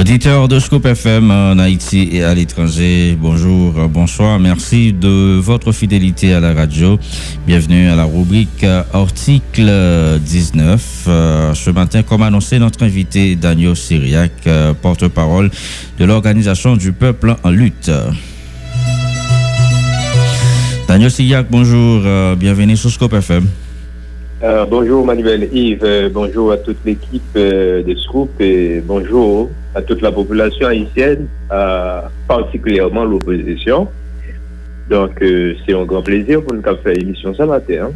Auditeur 0.00 0.48
de 0.48 0.58
Scoop 0.58 0.86
FM 0.86 1.30
en 1.30 1.58
Haïti 1.58 2.08
et 2.12 2.24
à 2.24 2.32
l'étranger, 2.32 3.18
bonjour, 3.20 3.86
bonsoir, 3.90 4.38
merci 4.38 4.94
de 4.94 5.38
votre 5.38 5.72
fidélité 5.72 6.32
à 6.32 6.40
la 6.40 6.54
radio. 6.54 6.98
Bienvenue 7.46 7.86
à 7.90 7.96
la 7.96 8.04
rubrique 8.04 8.64
article 8.94 9.70
19. 10.24 11.02
Ce 11.52 11.70
matin, 11.70 12.02
comme 12.02 12.22
annoncé, 12.22 12.58
notre 12.58 12.82
invité 12.82 13.36
Daniel 13.36 13.76
Syriac, 13.76 14.32
porte-parole 14.80 15.50
de 15.98 16.04
l'Organisation 16.06 16.76
du 16.76 16.92
peuple 16.92 17.36
en 17.42 17.50
lutte. 17.50 17.90
Daniel 20.88 21.10
Syriac, 21.10 21.46
bonjour, 21.50 22.00
bienvenue 22.38 22.78
sur 22.78 22.90
Scoop 22.90 23.12
FM. 23.12 23.46
Euh, 24.42 24.64
bonjour 24.64 25.04
Manuel 25.04 25.50
Yves, 25.52 25.84
euh, 25.84 26.08
bonjour 26.10 26.50
à 26.52 26.56
toute 26.56 26.78
l'équipe 26.86 27.22
euh, 27.36 27.82
de 27.82 27.94
Scoop 27.94 28.40
et 28.40 28.80
bonjour 28.80 29.50
à 29.74 29.82
toute 29.82 30.00
la 30.00 30.10
population 30.10 30.66
haïtienne, 30.66 31.26
particulièrement 32.26 33.04
l'opposition. 33.04 33.86
Donc 34.88 35.22
c'est 35.22 35.74
un 35.74 35.84
grand 35.84 36.02
plaisir 36.02 36.42
pour 36.42 36.54
nous 36.54 36.62
faire 36.62 36.94
l'émission 36.94 37.34
ce 37.34 37.42
matin. 37.42 37.90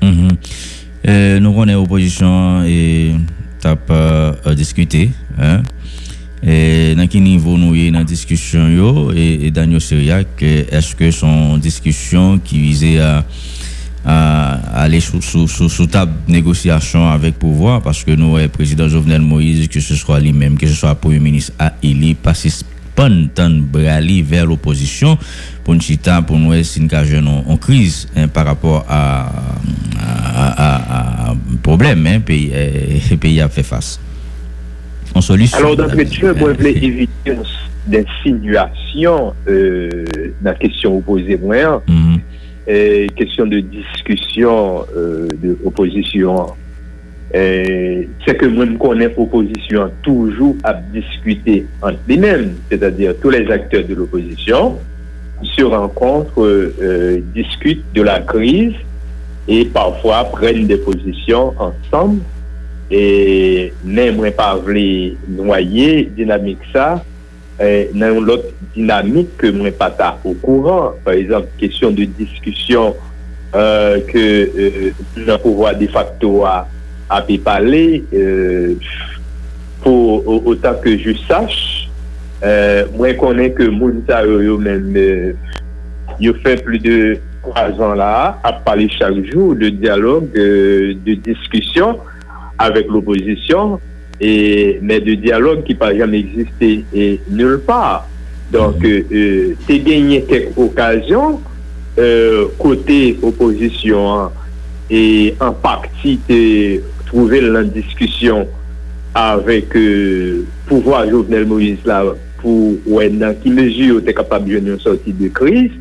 Mm-hmm. 0.00 1.38
nous 1.40 1.54
on 1.54 1.68
est 1.68 1.74
opposition 1.74 2.62
et 2.64 3.14
t'as 3.60 3.74
pas 3.74 4.36
discuté. 4.54 5.10
Hein? 5.38 5.62
Et 6.46 6.94
dans 6.94 7.08
quel 7.08 7.24
niveau 7.24 7.58
nous 7.58 7.74
y 7.74 7.90
dans 7.90 7.98
la 7.98 8.04
discussion 8.04 8.68
yo, 8.68 9.12
et, 9.14 9.50
Daniel 9.50 9.80
Syriac, 9.80 10.28
est-ce 10.40 10.94
que 10.94 11.10
son 11.10 11.58
discussion 11.58 12.38
qui 12.38 12.60
visait 12.60 13.00
à 14.06 14.51
aller 14.82 15.00
sous, 15.00 15.22
sous, 15.22 15.46
sous, 15.46 15.86
table 15.86 16.12
de 16.26 16.32
négociation 16.32 17.08
avec 17.08 17.38
pouvoir 17.38 17.82
parce 17.82 18.04
que 18.04 18.10
nous, 18.12 18.36
le 18.36 18.48
président 18.48 18.88
Jovenel 18.88 19.20
Moïse, 19.20 19.68
que 19.68 19.80
ce 19.80 19.94
soit 19.94 20.20
lui-même, 20.20 20.58
que 20.58 20.66
ce 20.66 20.74
soit 20.74 20.90
le 20.90 20.94
Premier 20.96 21.20
ministre 21.20 21.52
à 21.58 21.72
il 21.82 22.14
passe 22.16 22.48
spontan 22.48 23.62
vers 23.72 24.46
l'opposition 24.46 25.16
pour 25.64 25.74
nous 25.74 25.80
pour 26.26 26.38
nous 26.38 26.62
c'est 26.62 26.80
une 26.80 27.26
en, 27.28 27.56
crise 27.56 28.08
hein, 28.16 28.28
par 28.28 28.46
rapport 28.46 28.84
à, 28.88 29.30
à, 29.98 31.30
à, 31.30 31.34
problème 31.62 32.06
hein, 32.06 32.20
pays, 32.20 32.52
le 33.10 33.16
pays 33.20 33.40
a 33.40 33.48
fait 33.48 33.62
face. 33.62 34.00
En 35.14 35.20
solution. 35.20 35.58
Alors, 35.58 35.76
d'entrée 35.76 36.06
de 36.06 36.12
jeu, 36.12 36.32
moi, 36.32 36.54
voulais 36.54 36.72
éviter 36.72 37.36
d'insinuation 37.86 39.34
euh, 39.46 40.04
dans 40.40 40.50
la 40.50 40.54
question 40.54 40.96
opposée, 40.96 41.36
moi. 41.36 41.82
Mm 41.86 42.16
question 42.66 43.46
de 43.46 43.60
discussion 43.60 44.84
euh, 44.96 45.28
de 45.42 45.58
opposition. 45.64 46.46
C'est 47.32 48.36
que 48.36 48.46
moi 48.46 48.66
je 48.66 48.76
connais 48.76 49.12
opposition 49.16 49.90
toujours 50.02 50.54
à 50.64 50.74
discuter 50.74 51.66
entre 51.80 51.98
les-mêmes 52.06 52.56
c'est-à-dire 52.68 53.14
tous 53.22 53.30
les 53.30 53.50
acteurs 53.50 53.84
de 53.84 53.94
l'opposition 53.94 54.78
se 55.42 55.62
rencontrent 55.62 56.42
euh, 56.42 57.20
discutent 57.34 57.84
de 57.94 58.02
la 58.02 58.20
crise 58.20 58.74
et 59.48 59.64
parfois 59.64 60.24
prennent 60.24 60.66
des 60.66 60.76
positions 60.76 61.54
ensemble. 61.58 62.20
Et 62.90 63.72
n'aimerait 63.82 64.32
pas 64.32 64.60
les 64.68 65.16
noyer 65.26 66.10
dynamique 66.14 66.58
ça 66.74 67.02
Eh, 67.60 67.90
nan 67.92 68.14
yon 68.14 68.24
lot 68.24 68.44
dinamik 68.72 69.34
ke 69.40 69.50
mwen 69.52 69.74
pata 69.76 70.14
ou 70.24 70.36
kouran. 70.40 70.96
Par 71.04 71.18
exemple, 71.18 71.52
kesyon 71.60 71.96
de 71.98 72.06
diskusyon 72.16 72.96
euh, 73.54 73.98
ke 74.08 74.24
euh, 74.48 74.88
nan 75.20 75.36
pouwa 75.42 75.74
de 75.76 75.88
facto 75.92 76.46
a 76.48 76.62
api 77.12 77.36
pale, 77.44 77.84
euh, 78.16 78.72
pou 79.84 80.22
otan 80.48 80.78
ke 80.80 80.96
je 81.02 81.12
sache, 81.26 81.90
mwen 82.96 83.18
konen 83.20 83.52
ke 83.54 83.68
moun 83.70 84.00
sa 84.08 84.22
yo 84.26 84.40
yo 84.42 84.54
men 84.58 84.88
yo 86.22 86.32
fe 86.42 86.56
pli 86.62 86.80
de 86.82 86.96
3 87.44 87.82
an 87.82 87.96
la, 87.98 88.12
ap 88.46 88.62
pale 88.64 88.88
chak 88.94 89.18
jou 89.28 89.52
de 89.58 89.68
diyalog, 89.74 90.30
de 90.32 91.16
diskusyon 91.26 92.00
avek 92.62 92.88
l'oposisyon, 92.94 93.76
et, 94.22 94.78
mais 94.80 95.00
de 95.00 95.14
dialogue 95.14 95.64
qui 95.64 95.76
n'a 95.78 95.94
jamais 95.94 96.20
existé 96.20 96.84
et 96.94 97.20
nulle 97.28 97.58
part. 97.58 98.08
Donc, 98.52 98.78
mm-hmm. 98.78 99.04
euh, 99.12 99.56
t'es 99.66 99.80
gagné 99.80 100.22
quelques 100.22 100.56
occasions 100.56 101.40
euh, 101.98 102.46
côté 102.58 103.18
opposition 103.22 104.30
et 104.88 105.34
en 105.40 105.52
partie 105.52 106.18
t'es 106.26 106.80
trouvé 107.04 107.40
la 107.40 107.64
discussion 107.64 108.46
avec 109.14 109.76
euh, 109.76 110.46
pouvoir 110.66 111.08
Jovenel 111.08 111.46
Moïse 111.46 111.84
là 111.84 112.14
pou 112.42 112.76
wè 112.90 113.08
nan 113.14 113.36
ki 113.40 113.52
meji 113.54 113.88
ou 113.94 114.02
te 114.04 114.12
kapab 114.16 114.48
joun 114.50 114.72
yon 114.72 114.80
sorti 114.82 115.14
de 115.16 115.30
kriz, 115.32 115.72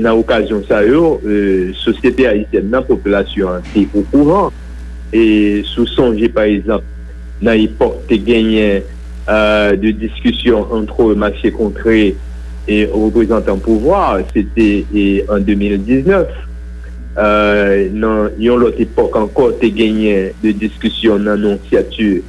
nan 0.00 0.16
okasyon 0.16 0.64
sa 0.68 0.80
yo, 0.86 1.18
euh, 1.28 1.74
sosyete 1.84 2.26
Haitienne 2.26 2.72
nan 2.72 2.86
populasyon 2.88 3.58
an, 3.58 3.66
se 3.74 3.84
pou 3.92 4.06
kouvan, 4.12 4.54
e 5.12 5.62
sou 5.68 5.86
sonje 5.88 6.30
par 6.32 6.48
exemple, 6.48 6.88
nan 7.44 7.60
epok 7.60 8.02
te 8.10 8.18
genye 8.22 8.82
euh, 9.28 9.76
de 9.78 9.92
diskusyon 10.04 10.72
antro 10.74 11.12
machè 11.18 11.52
kontre 11.54 12.00
e 12.68 12.82
reprezentant 12.92 13.60
pouvoir, 13.64 14.20
sete 14.34 14.84
euh, 14.94 15.32
en 15.32 15.40
2019. 15.40 16.44
Euh, 17.18 17.88
nan 17.98 18.34
yon 18.38 18.60
lot 18.62 18.76
epok 18.78 19.16
anko 19.18 19.48
te 19.58 19.70
genye 19.74 20.34
de 20.38 20.52
diskusyon 20.54 21.24
nan 21.26 21.40
nonsiatur 21.42 22.20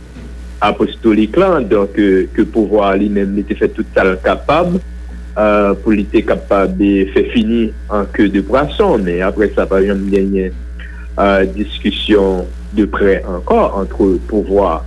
apostolik 0.66 1.38
lan, 1.40 1.68
donk 1.70 1.94
ke 1.94 2.08
euh, 2.34 2.47
pouvoir 2.56 2.96
li 2.97 3.09
men 3.14 3.36
li 3.36 3.44
te 3.46 3.58
fè 3.59 3.70
tout 3.76 3.88
sal 3.94 4.16
kapab, 4.24 4.80
euh, 4.80 5.72
pou 5.84 5.94
li 5.94 6.08
te 6.09 6.24
kapab 6.26 6.81
fè 7.14 7.26
fini 7.36 7.68
anke 7.94 8.31
de 8.34 8.41
prason, 8.47 8.97
men 9.06 9.22
apre 9.28 9.52
sa 9.53 9.68
pa 9.70 9.84
yon 9.86 10.08
genye 10.09 10.50
euh, 10.50 11.44
diskusyon 11.53 12.47
de 12.74 12.88
pre 12.90 13.20
anko 13.30 13.62
antre 13.84 14.16
pouvoir 14.31 14.81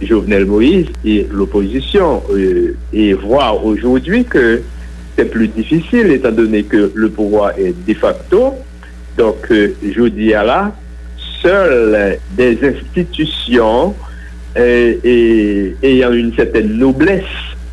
Jovenel 0.00 0.46
Moïse 0.46 0.86
et 1.04 1.26
l'opposition 1.30 2.22
euh, 2.30 2.76
et 2.92 3.14
voir 3.14 3.64
aujourd'hui 3.64 4.24
que 4.24 4.62
c'est 5.16 5.24
plus 5.24 5.48
difficile 5.48 6.12
étant 6.12 6.30
donné 6.30 6.62
que 6.62 6.92
le 6.94 7.08
pouvoir 7.08 7.52
est 7.58 7.74
de 7.86 7.94
facto. 7.94 8.54
Donc, 9.16 9.50
euh, 9.50 9.74
je 9.82 10.04
dis 10.04 10.34
à 10.34 10.44
là, 10.44 10.72
seules 11.42 12.18
des 12.36 12.58
institutions 12.62 13.94
euh, 14.56 15.72
ayant 15.82 16.12
une 16.12 16.34
certaine 16.34 16.78
noblesse 16.78 17.24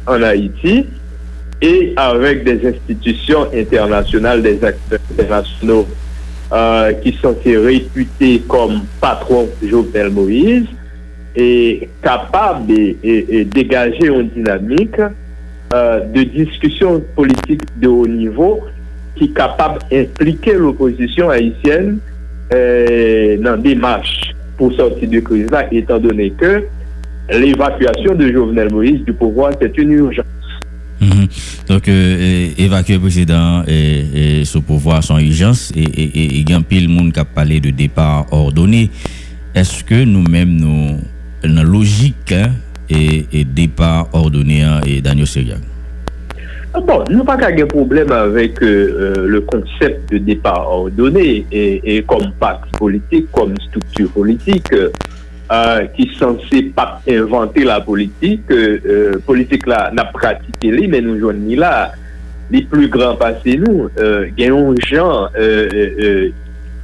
en 0.07 0.21
Haïti 0.23 0.87
et 1.61 1.93
avec 1.95 2.43
des 2.43 2.67
institutions 2.67 3.47
internationales, 3.53 4.41
des 4.41 4.63
acteurs 4.63 4.99
internationaux 5.11 5.87
qui 7.01 7.17
sont 7.21 7.35
réputés 7.43 8.43
comme 8.47 8.81
patrons 9.01 9.49
Jovenel 9.63 10.11
Moïse, 10.11 10.65
est 11.35 11.89
capable 12.01 12.67
de, 12.67 13.43
dégager 13.43 14.07
une 14.07 14.29
dynamique 14.29 14.99
euh, 15.73 15.99
de 16.13 16.23
discussion 16.23 17.01
politique 17.15 17.61
de 17.77 17.87
haut 17.87 18.07
niveau 18.07 18.61
qui 19.15 19.25
est 19.25 19.35
capable 19.35 19.79
d'impliquer 19.91 20.53
l'opposition 20.53 21.29
haïtienne 21.29 21.97
euh, 22.53 23.37
dans 23.37 23.57
des 23.57 23.75
marches 23.75 24.33
pour 24.57 24.73
sortir 24.73 25.09
de 25.09 25.19
crise 25.19 25.49
là, 25.51 25.67
étant 25.71 25.99
donné 25.99 26.31
que 26.31 26.63
l'évacuation 27.31 28.13
de 28.13 28.31
Jovenel 28.31 28.71
Moïse 28.71 29.03
du 29.03 29.13
pouvoir, 29.13 29.53
c'est 29.59 29.77
une 29.77 29.91
urgence. 29.91 30.25
Mhm. 31.01 31.27
Donc, 31.67 31.87
euh, 31.89 32.49
évacuer 32.57 32.93
le 32.93 32.99
président 32.99 33.63
et, 33.67 34.43
ce 34.45 34.59
pouvoir 34.59 35.03
sans 35.03 35.19
urgence, 35.19 35.71
et 35.75 35.81
il 36.39 36.49
y 36.49 36.53
a 36.53 36.57
un 36.57 36.61
pile 36.61 36.87
monde 36.87 37.11
qui 37.11 37.19
a 37.19 37.25
parlé 37.25 37.59
de 37.59 37.71
départ 37.71 38.27
ordonné. 38.31 38.91
Est-ce 39.55 39.83
que 39.83 40.03
nous-mêmes, 40.03 40.55
nous, 40.55 40.99
une 40.99 40.99
logique 40.99 41.14
nan 41.51 41.69
logik 41.69 42.33
e 42.89 43.45
depa 43.55 44.07
ordonean 44.13 44.83
e 44.85 45.01
danyo 45.01 45.25
seryan? 45.29 45.63
Ah 46.75 46.81
bon, 46.83 47.05
nou 47.07 47.23
pa 47.23 47.37
kage 47.39 47.63
problem 47.71 48.09
avèk 48.11 48.57
euh, 48.59 48.87
euh, 48.99 49.19
le 49.31 49.39
konsept 49.47 50.09
de 50.11 50.19
depa 50.19 50.51
ordone 50.67 51.23
e 51.47 51.93
kom 52.09 52.25
pati 52.41 52.73
politik, 52.75 53.29
kom 53.31 53.53
struktur 53.69 54.09
politik 54.11 54.67
euh, 54.75 55.85
ki 55.95 56.09
sanse 56.19 56.59
pa 56.75 56.99
inventer 57.07 57.63
la 57.69 57.79
politik 57.85 58.51
euh, 58.51 58.75
euh 58.83 59.15
politik 59.23 59.69
la 59.71 59.85
na 59.95 60.03
pratike 60.11 60.73
li 60.75 60.89
men 60.91 61.07
nou 61.07 61.21
joan 61.21 61.39
ni 61.45 61.55
la 61.55 61.93
li 62.51 62.65
plu 62.67 62.89
gran 62.91 63.15
pase 63.23 63.55
nou 63.61 63.87
genyon 64.35 64.75
jan 64.83 65.31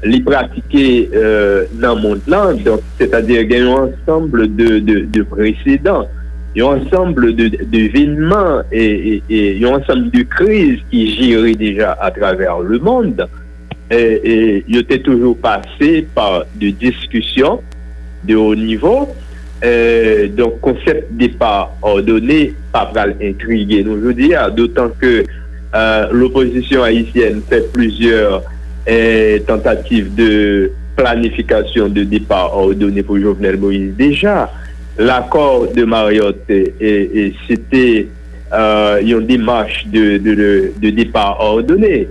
les 0.04 0.22
pratiquer 0.22 1.10
euh, 1.14 1.66
dans 1.74 1.96
le 1.96 2.02
monde 2.02 2.22
là, 2.28 2.52
c'est-à-dire 2.98 3.48
qu'il 3.48 3.58
y 3.58 3.62
a 3.62 3.72
un 3.72 3.90
ensemble 3.90 4.56
de, 4.56 4.80
de, 4.80 5.22
précédents, 5.24 6.08
il 6.56 6.64
un 6.64 6.82
ensemble 6.82 7.36
d'événements 7.36 8.62
et, 8.72 9.22
il 9.30 9.58
y 9.60 9.66
a 9.66 9.70
un 9.70 9.80
ensemble 9.80 10.10
de 10.12 10.24
crises 10.24 10.80
qui 10.90 11.16
gèrent 11.16 11.56
déjà 11.56 11.92
à 11.94 12.12
travers 12.12 12.60
le 12.60 12.80
monde. 12.80 13.28
Et, 13.92 14.64
il 14.68 14.78
était 14.78 15.00
toujours 15.00 15.38
passé 15.38 16.08
par 16.16 16.46
des 16.56 16.72
discussions 16.72 17.62
de 18.24 18.36
haut 18.36 18.56
niveau 18.56 19.08
donk 19.62 20.58
konsept 20.62 21.12
depa 21.20 21.70
ordone 21.86 22.50
pa 22.74 22.88
pral 22.90 23.14
intrigué 23.22 23.84
nou 23.86 24.00
jodi 24.02 24.32
ya, 24.34 24.48
doutan 24.50 24.90
ke 24.98 25.22
l'oposisyon 26.12 26.86
haïsyen 26.88 27.44
fè 27.50 27.62
plusieurs 27.74 28.42
E 28.88 29.40
tentative 29.46 30.10
de 30.16 30.72
planification 30.96 31.88
de 31.88 32.04
départ 32.04 32.58
ordonné 32.58 33.04
pour 33.04 33.20
Jovenel 33.20 33.58
Moïse. 33.58 33.94
Déjà, 33.96 34.50
l'accord 34.98 35.68
de 35.72 35.84
Mariotte, 35.84 36.52
c'était 37.48 38.08
euh, 38.54 39.02
une 39.02 39.26
démarche 39.28 39.86
de, 39.88 40.18
de, 40.18 40.72
de 40.82 40.90
départ 40.90 41.40
ordonné. 41.40 42.10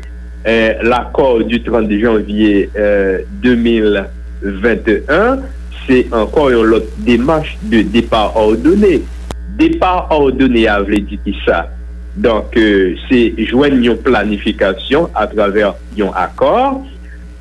L'accord 0.83 1.43
du 1.45 1.63
30 1.63 1.91
janvier 1.91 2.71
euh, 2.77 3.19
2021, 3.43 5.41
c'est 5.89 6.07
encore 6.13 6.51
une 6.51 6.81
démarche 6.99 7.59
de 7.65 7.83
départ 7.83 8.37
ordonné. 8.37 9.03
Départ 9.59 10.07
ordonné, 10.11 10.69
avle 10.69 11.01
dit 11.01 11.19
qui 11.25 11.37
ça? 11.45 11.69
Donc, 12.17 12.57
euh, 12.57 12.95
c'est 13.09 13.35
joindre 13.47 13.77
une 13.77 13.97
planification 13.97 15.09
à 15.15 15.27
travers 15.27 15.75
un 15.99 16.11
accord 16.15 16.85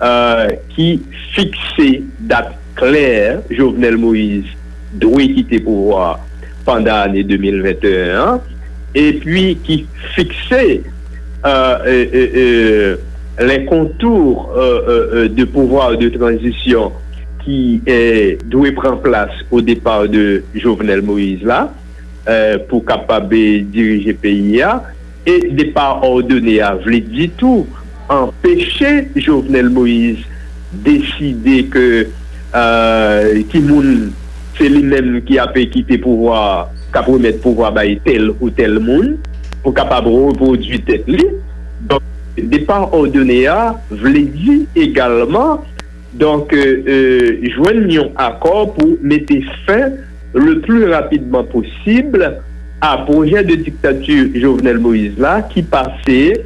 euh, 0.02 0.48
qui 0.70 1.02
fixait 1.34 2.04
date 2.20 2.56
claire, 2.76 3.42
Jovenel 3.50 3.98
Moïse 3.98 4.46
doit 4.94 5.24
quitter 5.24 5.60
pouvoir 5.60 6.20
pendant 6.66 6.92
l'année 6.92 7.24
2021 7.24 8.40
et 8.96 9.14
puis 9.14 9.58
qui 9.64 9.86
fixait 10.16 10.82
euh, 11.46 12.96
les 13.42 13.66
contours 13.66 14.52
de 14.56 15.44
pouvoir 15.46 15.98
de 15.98 16.10
transition 16.10 16.92
qui 17.44 17.82
doit 18.46 18.72
prendre 18.76 19.02
place 19.02 19.32
au 19.52 19.62
départ 19.62 20.08
de 20.08 20.44
Jovenel 20.56 21.02
Moïse 21.02 21.44
là, 21.44 21.72
euh, 22.28 22.58
pou 22.70 22.84
kapab 22.86 23.32
dirije 23.32 24.16
peyi 24.20 24.60
ya, 24.60 24.80
e 25.28 25.52
depa 25.56 25.92
ordone 26.08 26.58
ya 26.58 26.74
vle 26.82 27.00
di 27.06 27.30
tou, 27.40 27.68
empèche 28.10 29.10
Jovenel 29.16 29.70
Moïse 29.70 30.26
deside 30.86 31.64
ke 31.74 31.86
euh, 32.56 33.42
ki 33.50 33.62
moun 33.66 34.10
se 34.58 34.70
li 34.70 34.84
men 34.86 35.20
ki 35.26 35.40
apè 35.42 35.66
kite 35.74 36.00
pouvoi 36.04 36.68
ka 36.94 37.04
promet 37.06 37.40
pouvoi 37.44 37.72
bay 37.76 37.98
tel 38.06 38.32
ou 38.38 38.50
tel 38.54 38.80
moun 38.82 39.16
pou 39.64 39.74
kapab 39.76 40.10
reprodu 40.10 40.82
tet 40.88 41.08
li 41.10 41.26
donk 41.90 42.06
depan 42.52 42.88
ordone 42.96 43.42
a 43.52 43.74
vle 43.90 44.26
di 44.34 44.60
egalman 44.80 45.66
donk 46.20 46.54
euh, 46.58 46.82
euh 46.90 47.50
jwen 47.54 47.86
yon 47.94 48.14
akor 48.18 48.74
pou 48.78 48.98
mette 49.02 49.42
fin 49.68 49.98
le 50.34 50.60
plus 50.62 50.86
rapidement 50.90 51.44
possible 51.44 52.42
à 52.82 52.98
projet 53.00 53.44
de 53.44 53.56
dictature 53.56 54.28
Jovenel 54.36 54.78
Moïse 54.80 55.18
là, 55.18 55.42
qui 55.42 55.64
passait 55.64 56.46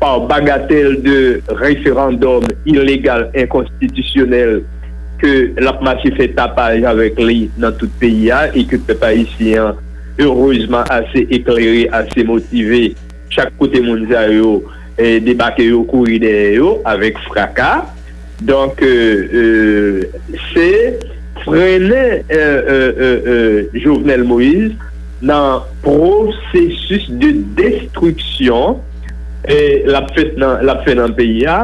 par 0.00 0.26
bagatelle 0.26 1.02
de 1.02 1.40
référendum 1.48 2.44
illégal 2.64 3.30
inconstitutionnel 3.36 4.62
que 5.18 5.52
la 5.58 5.96
fait 6.16 6.28
tapage 6.28 6.82
avec 6.84 7.18
lui 7.20 7.50
dans 7.56 7.72
tout 7.72 7.86
le 7.86 8.00
pays 8.00 8.30
et 8.54 8.64
que 8.64 8.76
le 8.76 9.04
haïtien 9.04 9.74
heureusement 10.18 10.82
assez 10.88 11.26
éclairé, 11.30 11.88
assez 11.92 12.24
motivé 12.24 12.94
chaque 13.30 13.56
côté 13.56 13.80
mondial 13.80 14.40
et 14.98 15.20
débarqué 15.20 15.72
au 15.72 15.84
courrier 15.84 16.58
avec 16.84 17.18
fracas. 17.18 17.86
Donc, 18.42 18.82
euh, 18.82 19.28
euh, 19.34 20.02
c'est 20.54 20.98
frene 21.44 21.92
euh, 21.92 22.22
euh, 22.32 22.92
euh, 23.00 23.62
Jovenel 23.74 24.24
Moïse 24.24 24.74
nan 25.22 25.64
prosesus 25.84 27.06
de 27.08 27.32
destruksyon 27.56 28.82
la 29.86 30.02
pfe 30.10 30.94
nan 30.98 31.14
peyi 31.16 31.46
a 31.48 31.58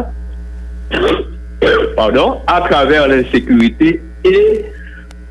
pardon, 1.97 2.41
a 2.47 2.61
traver 2.69 3.07
l'insekurite 3.09 4.01
e 4.25 4.37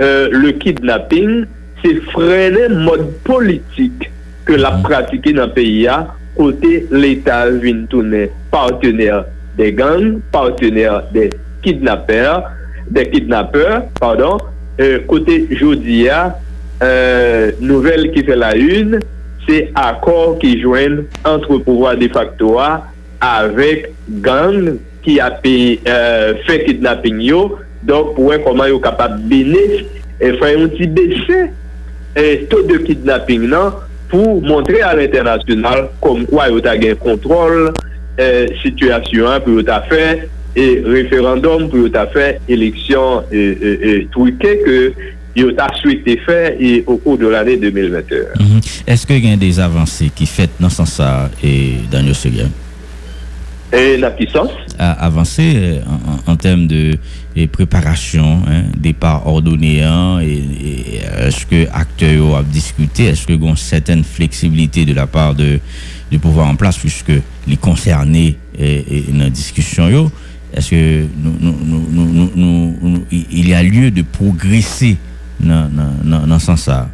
euh, 0.02 0.30
le 0.32 0.52
kidnapping 0.52 1.46
se 1.82 1.94
frene 2.12 2.68
mod 2.86 3.04
politik 3.28 4.08
ke 4.48 4.58
la 4.58 4.74
pratike 4.86 5.34
nan 5.38 5.52
peyi 5.56 5.86
a 5.90 6.04
kote 6.38 6.86
l'Etat 6.94 7.58
vintoune 7.62 8.28
partener 8.54 9.24
de 9.58 9.70
gang, 9.76 10.20
partener 10.32 11.02
de 11.14 11.30
kidnapper 11.62 12.42
de 12.92 13.06
kidnapeur, 13.12 13.88
pardon, 14.00 14.38
euh, 14.80 15.00
kote 15.10 15.38
jodi 15.56 16.04
euh, 16.04 16.12
ya, 16.12 16.22
nouvel 17.62 18.10
ki 18.14 18.26
fe 18.28 18.38
la 18.38 18.54
yun, 18.58 19.00
se 19.48 19.64
akor 19.78 20.38
ki 20.42 20.56
jwen 20.62 21.02
antre 21.28 21.60
pouvoi 21.66 21.96
de 22.00 22.08
facto 22.14 22.56
a 22.62 22.72
avek 23.22 23.92
gang 24.26 24.78
ki 25.06 25.18
api 25.24 25.58
fe 26.46 26.62
kidnapping 26.66 27.22
yo, 27.26 27.44
donk 27.88 28.16
pou 28.16 28.30
wè 28.32 28.40
koman 28.46 28.70
yo 28.72 28.80
kapab 28.82 29.18
bine 29.30 29.62
e 30.22 30.34
fè 30.38 30.54
yon 30.54 30.70
ti 30.76 30.88
besè 30.92 31.40
e 32.18 32.26
to 32.52 32.62
de 32.70 32.78
kidnapping 32.86 33.48
nan 33.52 33.80
pou 34.12 34.42
montre 34.46 34.82
al 34.86 35.02
internasyonal 35.04 35.88
kom 36.04 36.26
kwa 36.30 36.50
yo 36.52 36.62
ta 36.64 36.76
gen 36.80 37.00
kontrol 37.02 37.72
e, 37.72 37.74
euh, 38.22 38.46
situasyon 38.62 39.42
pou 39.46 39.58
yo 39.58 39.66
ta 39.66 39.82
fè 39.90 40.04
e 40.58 40.68
referandom 40.84 41.70
pou 41.72 41.86
yo 41.86 41.92
ta 41.94 42.06
fè 42.12 42.36
eleksyon 42.52 43.30
touike 44.14 44.56
ke 44.66 44.78
yo 45.38 45.52
ta 45.56 45.70
suite 45.80 46.18
fè 46.26 46.40
au 46.86 46.98
kou 46.98 47.16
de 47.20 47.30
l'anè 47.32 47.56
2021. 47.62 48.60
Eske 48.92 49.22
gen 49.24 49.40
des 49.42 49.62
avansè 49.64 50.10
ki 50.16 50.28
fèt 50.28 50.60
nan 50.64 50.74
san 50.74 50.90
sa 50.90 51.30
dan 51.94 52.10
yo 52.10 52.18
se 52.18 52.34
gen? 52.36 52.52
E 53.72 53.96
nan 54.02 54.12
ki 54.18 54.28
sens? 54.34 54.52
Avansè 54.76 55.48
en 56.28 56.36
tem 56.42 56.66
de 56.68 56.98
preparasyon, 57.56 58.44
depar 58.84 59.24
ordoneyan 59.32 60.20
eske 61.30 61.64
akte 61.72 62.12
yo 62.18 62.36
ap 62.36 62.52
diskute, 62.52 63.08
eske 63.14 63.40
gon 63.40 63.56
seten 63.56 64.04
fleksibilite 64.04 64.84
de 64.90 64.98
la 65.00 65.08
par 65.08 65.36
de 65.40 65.62
de 66.12 66.18
pouvoir 66.18 66.50
en 66.50 66.56
place 66.56 66.78
puisque 66.78 67.14
les 67.48 67.56
concernés 67.56 68.36
et 68.60 69.06
dans 69.14 69.24
la 69.24 69.30
discussion 69.30 70.12
est-ce 70.54 70.70
que 70.72 71.06
il 73.12 73.50
y 73.50 73.54
a 73.54 73.64
lieu 73.64 73.92
de 73.92 74.02
progresser 74.02 74.98
dans 75.40 76.40
ce 76.40 76.46
sens-là? 76.46 76.90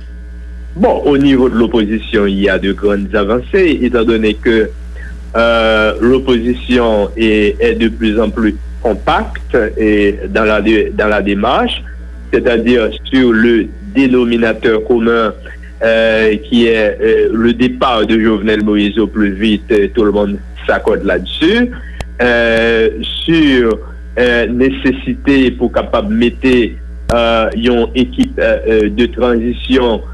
Bon, 0.76 1.02
au 1.06 1.18
niveau 1.18 1.50
de 1.50 1.56
l'opposition 1.56 2.28
il 2.28 2.40
y 2.42 2.50
a 2.50 2.60
de 2.60 2.72
grandes 2.72 3.14
avancées 3.16 3.80
étant 3.82 4.04
donné 4.04 4.36
que 4.36 4.70
euh, 5.36 5.94
l'opposition 6.02 7.10
est 7.18 7.80
de 7.80 7.88
plus 7.90 8.20
en 8.20 8.30
plus 8.30 8.56
compacte 8.82 9.58
dans 10.30 11.10
la 11.10 11.22
démarche 11.22 11.84
c'est-à-dire 12.32 12.90
sur 13.06 13.32
le 13.32 13.68
dénominateur 13.96 14.84
commun 14.86 15.34
Euh, 15.84 16.36
qui 16.38 16.66
est 16.66 16.98
euh, 17.00 17.30
le 17.32 17.54
départ 17.54 18.04
de 18.08 18.20
Jovenel 18.20 18.64
Moïse 18.64 18.98
au 18.98 19.06
plus 19.06 19.34
vite, 19.34 19.72
tout 19.94 20.04
le 20.04 20.12
monde 20.12 20.40
s'accorde 20.66 21.04
là-dessus. 21.04 21.70
euh, 22.22 22.90
sur 23.26 23.78
euh, 24.18 24.46
nesesite 24.48 25.58
pou 25.58 25.70
kapab 25.74 26.10
mette 26.10 26.54
euh, 27.14 27.50
yon 27.56 27.92
ekip 27.98 28.40
euh, 28.40 28.58
euh, 28.68 28.88
de 28.94 29.10
transisyon 29.16 30.06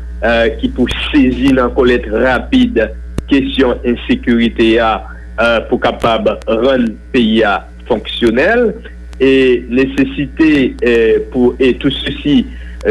ki 0.61 0.69
pou 0.71 0.87
sezi 1.11 1.49
nan 1.51 1.73
kolet 1.75 2.05
rapide 2.07 2.85
kesyon 3.27 3.81
insekurite 3.91 4.69
ya 4.77 4.93
pou 5.67 5.75
kapab 5.83 6.29
ren 6.47 6.85
peyi 7.11 7.41
ya 7.41 7.57
fonksyonel 7.89 8.69
e 9.19 9.33
nesesite 9.67 10.77
pou 11.33 11.57
et 11.59 11.75
tout 11.75 11.91
ceci 11.91 12.45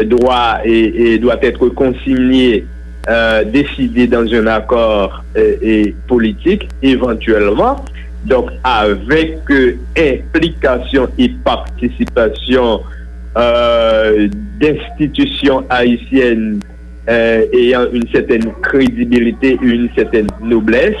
doit 0.05 0.61
et, 0.61 1.13
et 1.15 1.17
doit 1.17 1.41
être 1.41 1.69
consigné 1.69 2.67
Euh, 3.09 3.43
décidé 3.43 4.07
dans 4.07 4.25
un 4.33 4.47
accord 4.47 5.25
euh, 5.35 5.91
politique 6.07 6.69
éventuellement. 6.81 7.83
Donc, 8.25 8.51
avec 8.63 9.39
euh, 9.49 9.77
implication 9.97 11.07
et 11.17 11.29
participation 11.43 12.81
d'institutions 14.59 15.65
haïtiennes 15.67 16.59
ayant 17.07 17.87
une 17.91 18.07
certaine 18.09 18.45
crédibilité, 18.61 19.57
une 19.61 19.89
certaine 19.95 20.27
noblesse, 20.39 20.95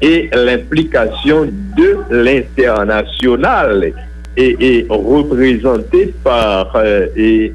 et 0.00 0.28
l'implication 0.32 1.46
de 1.76 1.96
l'international. 2.10 3.92
et 4.34 4.86
représenté 4.88 6.14
par 6.24 6.74
euh, 6.74 7.06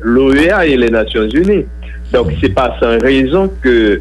l'OEA 0.04 0.68
et 0.68 0.78
les 0.78 0.92
Nations 0.92 1.28
Unies. 1.28 1.66
Donc, 2.14 2.32
c'est 2.40 2.54
pas 2.54 2.78
sans 2.80 3.00
raison 3.00 3.52
que 3.64 4.00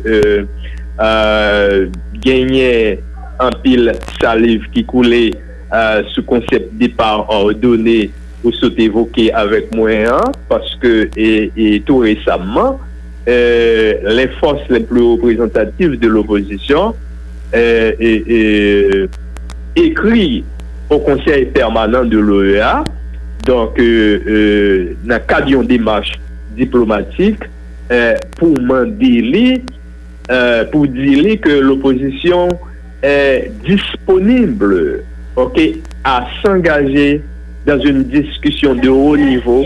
an 3.43 3.57
pil 3.64 3.93
saliv 4.21 4.64
ki 4.75 4.85
koule 4.88 5.25
uh, 5.33 6.00
sou 6.14 6.25
konsep 6.28 6.71
depar 6.81 7.26
ordone 7.33 8.07
ou 8.47 8.52
sot 8.55 8.78
evoke 8.83 9.28
avèk 9.35 9.73
mwen 9.75 10.07
an, 10.12 10.35
paske 10.50 11.09
e 11.19 11.71
tou 11.87 12.05
resamman, 12.05 12.76
euh, 13.28 13.95
le 14.02 14.26
fos 14.38 14.61
le 14.71 14.81
plou 14.87 15.16
reprezentatif 15.16 15.99
de 15.99 16.09
l'oposisyon 16.09 16.95
ekri 17.52 19.09
euh, 19.76 20.43
euh, 20.43 20.95
ou 20.95 20.99
konsey 21.02 21.47
permanent 21.47 22.05
de 22.05 22.19
l'OEA, 22.19 22.85
donk 23.47 23.78
euh, 23.83 24.95
nan 25.07 25.23
kad 25.26 25.49
yon 25.50 25.66
demache 25.66 26.21
diplomatik 26.59 27.43
euh, 27.90 28.14
pou 28.38 28.55
mandi 28.66 29.21
li, 29.26 29.49
pou 30.73 30.88
di 30.90 31.12
li 31.23 31.37
ke 31.38 31.61
l'oposisyon 31.62 32.55
est 33.03 33.50
disponible 33.65 35.05
a 36.05 36.26
s'engager 36.43 37.21
dans 37.67 37.79
une 37.81 38.05
discussion 38.05 38.75
de 38.75 38.88
haut 38.88 39.17
niveau 39.17 39.65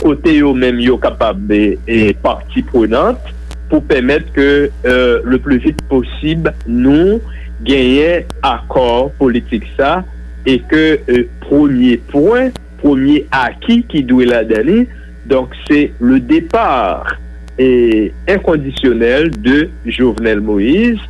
kote 0.00 0.32
yo 0.36 0.52
men 0.54 0.78
yo 0.82 0.96
kapabbe 1.00 1.78
et 1.86 2.14
partie 2.22 2.62
prenante 2.62 3.32
pou 3.70 3.82
pèmette 3.88 4.30
ke 4.36 4.46
euh, 4.86 5.20
le 5.24 5.38
plus 5.42 5.58
vite 5.64 5.80
possible 5.90 6.52
nou 6.66 7.18
genye 7.66 8.24
akor 8.44 9.10
politik 9.18 9.66
sa 9.78 10.04
et 10.46 10.60
que 10.70 11.00
euh, 11.08 11.24
premier 11.40 11.96
point 12.12 12.52
premier 12.82 13.26
acquis 13.32 13.82
ki 13.90 14.04
dwe 14.06 14.28
la 14.30 14.44
dani 14.44 14.84
donc 15.26 15.56
c'est 15.66 15.92
le 16.00 16.20
départ 16.20 17.16
et 17.58 18.12
inconditionnel 18.28 19.30
de 19.40 19.70
Jovenel 19.86 20.40
Moïse 20.40 21.00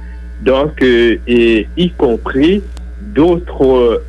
donc 0.43 0.83
euh, 0.83 1.17
y 1.27 1.91
compris 1.91 2.63
d'autres 3.15 4.03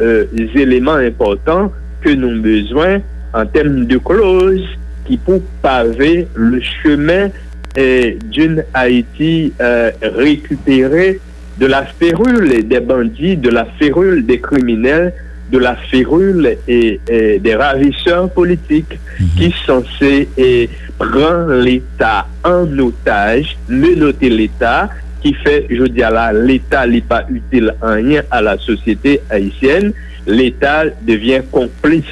éléments 0.55 0.93
importants 0.93 1.71
que 2.01 2.13
nou 2.13 2.41
besoin 2.41 3.01
en 3.33 3.45
termes 3.45 3.85
de 3.85 3.97
clause 3.97 4.65
qui 5.05 5.17
pou 5.17 5.41
paver 5.61 6.27
le 6.33 6.61
chemin 6.61 7.29
eh, 7.75 8.17
d'une 8.31 8.63
Haïti 8.73 9.53
euh, 9.59 9.91
récupérée 10.01 11.19
de 11.57 11.65
la 11.65 11.85
férule 11.85 12.67
des 12.67 12.79
bandits, 12.79 13.37
de 13.37 13.49
la 13.49 13.65
férule 13.79 14.25
des 14.25 14.39
criminels, 14.39 15.13
de 15.51 15.57
la 15.57 15.75
férule 15.75 16.57
des 16.67 17.55
ravisseurs 17.55 18.29
politiques 18.31 18.99
mhm. 19.19 19.27
qui 19.37 19.55
sont 19.65 19.83
censés 19.83 20.69
prendre 20.97 21.53
l'État 21.53 22.27
en 22.43 22.67
otage, 22.79 23.57
menoter 23.69 24.29
l'État, 24.29 24.89
qui 25.25 25.33
fait, 25.33 25.65
je 25.69 25.83
dis 25.83 26.03
à 26.03 26.11
la, 26.11 26.31
l'État 26.31 26.85
n'est 26.85 27.01
pas 27.01 27.25
utile 27.29 27.73
en 27.81 27.95
rien 27.95 28.21
à 28.29 28.41
la 28.41 28.57
société 28.59 29.19
haïtienne, 29.31 29.91
l'État 30.27 30.85
devient 31.01 31.41
complice 31.51 32.05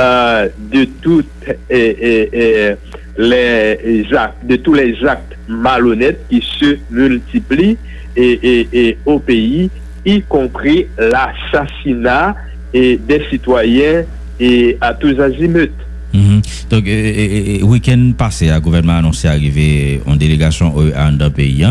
Euh, 0.00 0.48
de 0.72 0.84
tous 4.56 4.74
les 4.74 4.94
actes 5.06 5.36
malhonnêtes 5.48 6.20
qui 6.30 6.42
se 6.58 6.78
multiplient 6.90 7.76
au 9.04 9.18
pays, 9.18 9.68
y 10.06 10.22
compris 10.22 10.86
l'assassinat 10.96 12.34
des 12.72 13.22
citoyens 13.30 14.04
à 14.80 14.94
tous 14.94 15.20
azimuts. 15.20 15.68
Mm-hmm. 16.14 17.62
Week-end 17.64 18.12
passé, 18.16 18.48
le 18.48 18.58
gouvernement 18.60 18.94
a 18.94 18.98
annoncé 18.98 19.28
arriver 19.28 20.00
en 20.06 20.16
délégation 20.16 20.74
en 20.96 21.12
d'un 21.12 21.30
pays. 21.30 21.66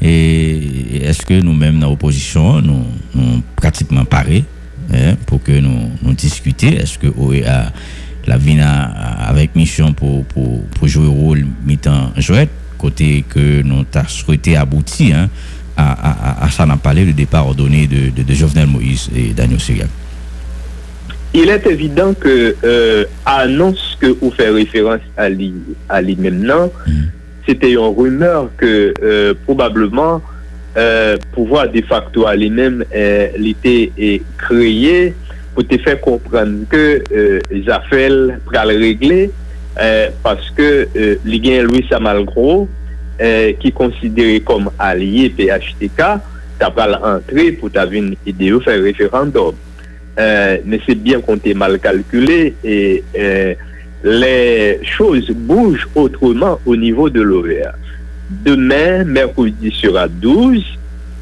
Est-ce 0.00 1.26
que 1.26 1.40
nous-mêmes, 1.40 1.80
dans 1.80 1.90
l'opposition, 1.90 2.60
nous 2.62 3.42
pratiquement 3.56 4.04
paré? 4.04 4.44
pou 5.28 5.40
ke 5.44 5.60
nou 5.64 6.14
diskute 6.16 6.70
eske 6.80 7.10
OEA 7.12 7.60
la 8.28 8.36
vina 8.40 8.70
avek 9.28 9.56
misyon 9.56 9.94
pou 9.98 10.88
jowe 10.88 11.08
rol 11.12 11.44
mitan 11.68 12.12
jwet 12.20 12.52
kote 12.80 13.22
ke 13.28 13.62
nou 13.66 13.86
ta 13.90 14.06
souete 14.08 14.56
abouti 14.58 15.10
a 15.16 15.28
sa 16.54 16.66
nan 16.68 16.80
pale 16.82 17.04
le 17.08 17.14
depar 17.16 17.46
ordone 17.46 17.86
de 17.88 18.34
Jovenel 18.34 18.68
Moïse 18.68 19.08
et 19.14 19.32
Daniel 19.34 19.60
Syriac 19.60 19.88
Il 21.34 21.50
est 21.50 21.66
évident 21.66 22.14
que 22.14 22.56
euh, 22.64 23.04
annonce 23.26 23.98
que 24.00 24.16
ou 24.22 24.30
fè 24.32 24.48
référence 24.48 25.04
a 25.20 25.28
li 25.28 26.16
menan 26.16 26.72
c'était 27.48 27.72
une 27.72 27.78
rumeur 27.78 28.50
que 28.58 28.92
euh, 29.02 29.32
probablement 29.44 30.20
euh, 30.76 31.16
pouvoir 31.32 31.70
de 31.70 31.80
facto 31.80 32.26
à 32.26 32.36
lui-même 32.36 32.84
euh, 32.94 33.28
l'était 33.38 33.90
créé 34.36 35.14
pour 35.54 35.66
te 35.66 35.78
faire 35.78 36.00
comprendre 36.00 36.66
que 36.68 37.02
euh, 37.10 37.40
Zafel 37.66 38.38
pral 38.44 38.68
réglé 38.68 39.30
euh, 39.80 40.08
parce 40.22 40.50
que 40.50 40.88
l'Iguin 41.24 41.62
Louis 41.62 41.86
Samalgro 41.88 42.68
qui 43.58 43.72
considéré 43.72 44.40
comme 44.40 44.70
allié 44.78 45.30
PHTK 45.30 46.20
ta 46.60 46.70
pral 46.70 47.00
entré 47.02 47.52
pour 47.52 47.70
ta 47.72 47.84
vine 47.86 48.14
idéo 48.26 48.60
faire 48.60 48.80
référendum. 48.80 49.54
Mais 50.16 50.80
c'est 50.86 50.94
bien 50.94 51.20
qu'on 51.20 51.36
t'ait 51.38 51.54
mal 51.54 51.80
calculé 51.80 52.54
et 52.62 53.02
le 54.02 54.82
chouse 54.84 55.30
bouge 55.30 55.88
otreman 55.94 56.56
ou 56.66 56.76
nivou 56.76 57.10
de 57.10 57.20
l'OVA 57.20 57.74
Demain, 58.30 59.04
mercredi 59.04 59.70
sera 59.70 60.06
12, 60.06 60.62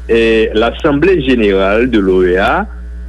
et 0.09 0.49
l'Assemblée 0.53 1.21
Générale 1.21 1.89
de 1.89 1.99
l'OEA 1.99 2.65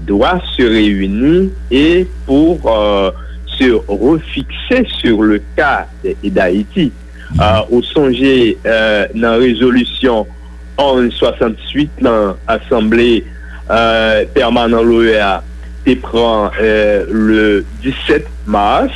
doit 0.07 0.41
se 0.57 0.63
réunir 0.63 1.51
et 1.71 2.07
pour 2.25 2.61
euh, 2.67 3.11
se 3.47 3.73
refixer 3.89 4.87
sur 5.01 5.23
le 5.23 5.41
cas 5.57 5.87
d'Haïti. 6.25 6.93
Mhm. 7.33 7.41
Euh, 7.41 7.77
au 7.77 7.83
songe, 7.83 8.17
euh, 8.23 9.07
nan 9.15 9.41
résolution 9.41 10.27
1168, 10.79 11.91
nan 12.01 12.35
Assemblée 12.47 13.25
Permanente 14.33 14.85
de 14.85 14.89
l'OEA, 14.89 15.43
te 15.85 15.95
prend 15.97 16.51
le 16.61 17.65
17 17.83 18.27
mars, 18.47 18.93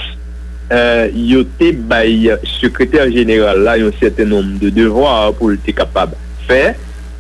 euh, 0.72 1.08
yo 1.12 1.42
te 1.58 1.70
bay 1.72 2.32
sekreter 2.56 3.10
jeneral 3.12 3.62
la 3.66 3.76
yon 3.80 3.94
seten 4.00 4.32
nom 4.32 4.54
de 4.60 4.72
devwa 4.74 5.30
pou 5.36 5.54
te 5.64 5.74
kapab 5.76 6.14
fè, 6.48 6.72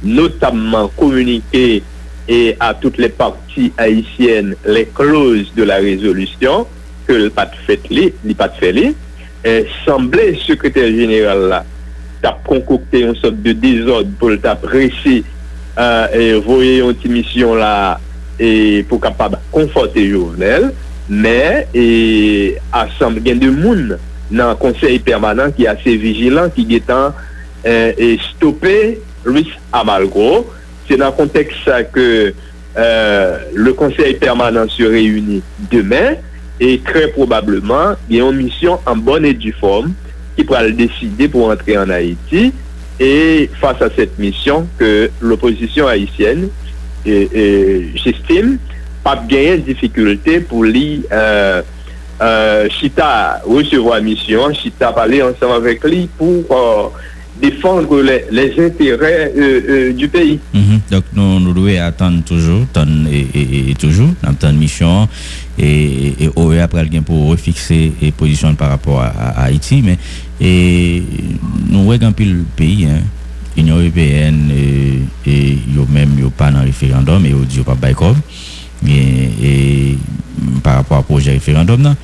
notamman 0.02 0.90
komunike 0.98 1.82
e 2.30 2.40
a 2.62 2.72
tout 2.78 2.96
le 3.02 3.10
parti 3.12 3.70
haisyen 3.78 4.54
le 4.64 4.86
kloz 4.96 5.52
de 5.56 5.66
la 5.68 5.78
rezolusyon 5.82 6.66
ke 7.06 7.18
li 7.18 7.30
pat 7.34 7.54
fèt 7.66 7.90
li, 7.92 8.08
li 8.24 8.36
pat 8.38 8.56
fè 8.58 8.72
li, 8.74 8.88
eh, 9.44 9.62
semblè 9.82 10.32
sekreter 10.46 10.90
jeneral 10.94 11.46
la 11.52 11.62
tap 12.22 12.42
konkokte 12.46 13.02
yon 13.02 13.18
sot 13.18 13.36
de 13.44 13.54
dezod 13.58 14.10
pou 14.20 14.34
tap 14.42 14.64
resi 14.70 15.20
euh, 15.76 16.38
voye 16.46 16.78
yon 16.78 16.96
ti 16.98 17.10
misyon 17.10 17.58
la 17.60 17.74
pou 18.88 18.98
kapab 19.02 19.36
konfote 19.54 20.02
jounel 20.02 20.70
Mè, 21.10 21.66
e 21.74 21.86
asam 22.74 23.18
gen 23.24 23.42
de 23.42 23.50
moun 23.52 23.94
nan 24.32 24.56
konsey 24.60 25.00
permanent 25.04 25.54
ki 25.56 25.68
ase 25.70 25.96
vijilan 26.00 26.52
ki 26.54 26.66
getan 26.70 27.10
e, 27.10 27.70
euh, 27.70 27.90
e 27.98 28.10
stoppe 28.30 28.76
Luis 29.26 29.50
Amalgo. 29.74 30.44
Se 30.88 30.98
nan 30.98 31.14
konteks 31.16 31.64
sa 31.66 31.82
ke 31.86 32.06
euh, 32.32 33.30
le 33.54 33.74
konsey 33.78 34.14
permanent 34.22 34.70
se 34.72 34.86
reyouni 34.88 35.42
demè, 35.72 36.04
e 36.62 36.76
kre 36.86 37.08
probableman 37.16 37.96
gen 38.08 38.20
yon 38.20 38.38
misyon 38.38 38.82
an 38.88 39.00
bon 39.04 39.24
et 39.26 39.38
du 39.38 39.52
form 39.58 39.92
ki 40.36 40.44
pral 40.48 40.72
deside 40.76 41.28
pou 41.32 41.50
rentre 41.50 41.76
an 41.80 41.92
Haiti 41.94 42.50
e 43.02 43.48
fasa 43.60 43.88
set 43.96 44.14
misyon 44.22 44.68
ke 44.78 45.10
l'oposisyon 45.24 45.90
Haitienne 45.90 46.50
j'estime 47.04 48.58
pape 49.02 49.28
genyen 49.30 49.62
difficulté 49.66 50.40
pou 50.46 50.66
li 50.66 51.02
euh, 51.10 51.62
euh, 52.22 52.68
Chita 52.78 53.42
recevo 53.46 53.92
a 53.94 54.00
mission, 54.00 54.54
Chita 54.54 54.92
pale 54.96 55.22
ansan 55.26 55.54
avèk 55.56 55.86
li 55.90 56.06
pou 56.18 56.44
euh, 56.50 56.90
défendre 57.42 58.02
les 58.30 58.52
intérêts 58.60 59.32
du 59.96 60.06
pays. 60.06 60.38
Donc 60.92 61.08
nou 61.16 61.40
louè 61.56 61.78
atan 61.82 62.20
toujou, 62.28 62.68
tan 62.76 63.08
et 63.10 63.72
toujou, 63.80 64.12
nan 64.22 64.36
tan 64.38 64.54
mission 64.54 65.08
et 65.58 66.28
ouè 66.36 66.60
apre 66.62 66.84
al 66.84 66.92
gen 66.92 67.02
pou 67.08 67.32
refikse 67.32 67.74
et 67.74 68.12
posisyon 68.14 68.54
par 68.60 68.70
rapport 68.70 69.00
a 69.02 69.32
Haiti, 69.48 69.80
mais 69.82 69.98
nou 71.72 71.88
wè 71.88 71.98
gampil 71.98 72.44
peyi, 72.54 73.00
Union 73.56 73.80
Européenne 73.80 74.52
et 75.26 75.58
yo 75.74 75.88
mèm 75.90 76.14
yo 76.20 76.30
pa 76.36 76.52
nan 76.52 76.68
referendum 76.68 77.26
et 77.26 77.34
yo 77.34 77.42
di 77.48 77.58
yo 77.58 77.66
pa 77.66 77.74
Baykov, 77.74 78.20
et 78.88 79.98
par 80.62 80.76
rapport 80.76 80.98
à 80.98 81.02
projet 81.02 81.32
référendum 81.32 81.82
nan, 81.82 81.96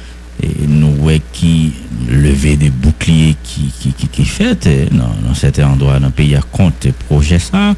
nou 0.70 1.08
wè 1.08 1.18
ki 1.34 1.72
leve 2.08 2.54
de 2.60 2.68
bouclier 2.70 3.34
ki 3.42 4.26
fète 4.28 4.70
nan 4.94 5.34
sète 5.38 5.64
endroit 5.66 5.98
nan 6.02 6.14
peyi 6.14 6.36
a 6.38 6.42
kont 6.54 6.88
projet 7.08 7.42
sa 7.42 7.72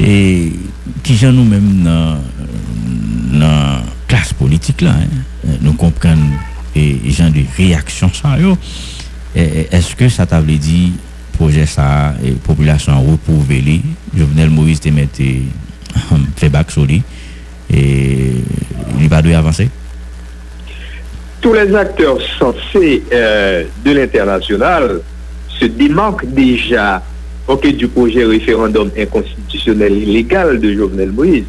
et 0.00 0.56
ki 1.04 1.18
jan 1.20 1.36
nou 1.36 1.44
mèm 1.44 1.68
nan 3.36 3.84
klas 4.08 4.32
politik 4.38 4.84
la 4.86 4.96
nou 5.60 5.76
kompren 5.80 6.20
jan 6.72 7.32
de 7.34 7.44
reaksyon 7.58 8.12
sa 8.16 8.38
yo. 8.40 8.56
Eske 9.32 10.10
sa 10.12 10.26
ta 10.28 10.42
vle 10.44 10.58
di 10.60 10.92
projet 11.32 11.66
ça 11.66 12.14
et 12.22 12.32
population 12.32 13.00
reprouvé 13.00 13.60
lui 13.60 13.80
Jovenel 14.14 14.50
Moïse 14.50 14.80
te 14.80 14.90
mette 14.90 15.22
fait 16.36 16.50
bac 16.50 16.70
sur 16.70 16.84
lui 16.84 17.02
et 17.70 18.32
il 19.00 19.08
va 19.08 19.22
devoir 19.22 19.40
avancer 19.40 19.68
tous 21.42 21.52
les 21.52 21.74
acteurs 21.74 22.18
censés 22.38 23.02
euh, 23.12 23.64
de 23.84 23.90
l'international 23.90 25.00
se 25.48 25.66
démarquent 25.66 26.26
déjà 26.26 27.02
du 27.76 27.86
projet 27.88 28.24
référendum 28.24 28.90
inconstitutionnel 28.96 29.92
illégal 29.92 30.58
de 30.58 30.72
Jovenel 30.72 31.10
Moïse. 31.10 31.44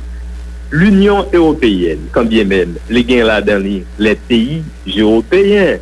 L'Union 0.70 1.26
européenne, 1.32 2.00
quand 2.12 2.26
bien 2.26 2.44
même, 2.44 2.74
les 2.90 3.06
gains 3.06 3.24
là 3.24 3.42
dans 3.42 3.64
les 3.64 4.16
pays 4.16 4.64
européens, 4.98 5.78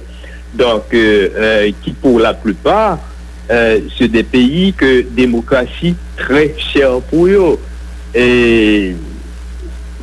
donc 0.54 0.84
euh, 0.94 1.30
euh, 1.36 1.72
qui 1.82 1.92
pour 1.94 2.20
la 2.20 2.36
plupart, 2.36 3.00
c'est 3.98 4.08
des 4.08 4.24
pays 4.24 4.74
que 4.74 5.02
démocratie 5.02 5.96
très 6.16 6.54
chère 6.58 7.02
pour 7.10 7.28
eux. 7.28 7.60
Et 8.16 8.96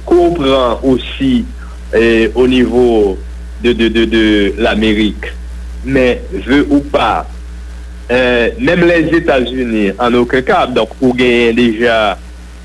comprend 0.08 0.80
aussi 0.82 1.44
au 2.34 2.46
niveau 2.46 3.18
de, 3.62 3.72
de, 3.72 3.88
de, 3.88 4.04
de 4.04 4.54
l'Amérique, 4.58 5.26
mais 5.84 6.22
veut 6.32 6.66
ou 6.70 6.80
pas, 6.80 7.26
euh, 8.10 8.48
même 8.58 8.86
les 8.86 9.16
États-Unis, 9.16 9.92
en 9.98 10.14
aucun 10.14 10.40
cas, 10.40 10.66
donc 10.66 10.88
vous 11.00 11.12
gagnez 11.12 11.52
déjà 11.52 12.18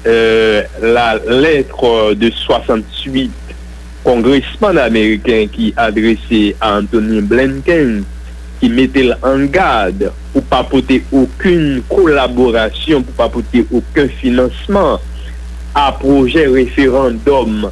euh, 0.06 0.62
la 0.82 1.20
lettre 1.28 2.14
de 2.14 2.30
68 2.30 3.32
congressman 4.04 4.78
américain 4.78 5.46
qui 5.52 5.74
adressait 5.76 6.56
à 6.62 6.78
Anthony 6.78 7.22
Blinken, 7.22 8.04
qui 8.60 8.70
mettait 8.70 9.10
en 9.22 9.40
garde 9.46 10.12
pour 10.32 10.44
pas 10.44 10.64
porter 10.64 11.04
aucune 11.12 11.82
collaboration, 11.90 13.02
pour 13.02 13.14
pas 13.14 13.30
porter 13.30 13.66
aucun 13.72 14.08
financement 14.08 15.00
à 15.76 15.92
projet 15.92 16.48
référendum 16.48 17.72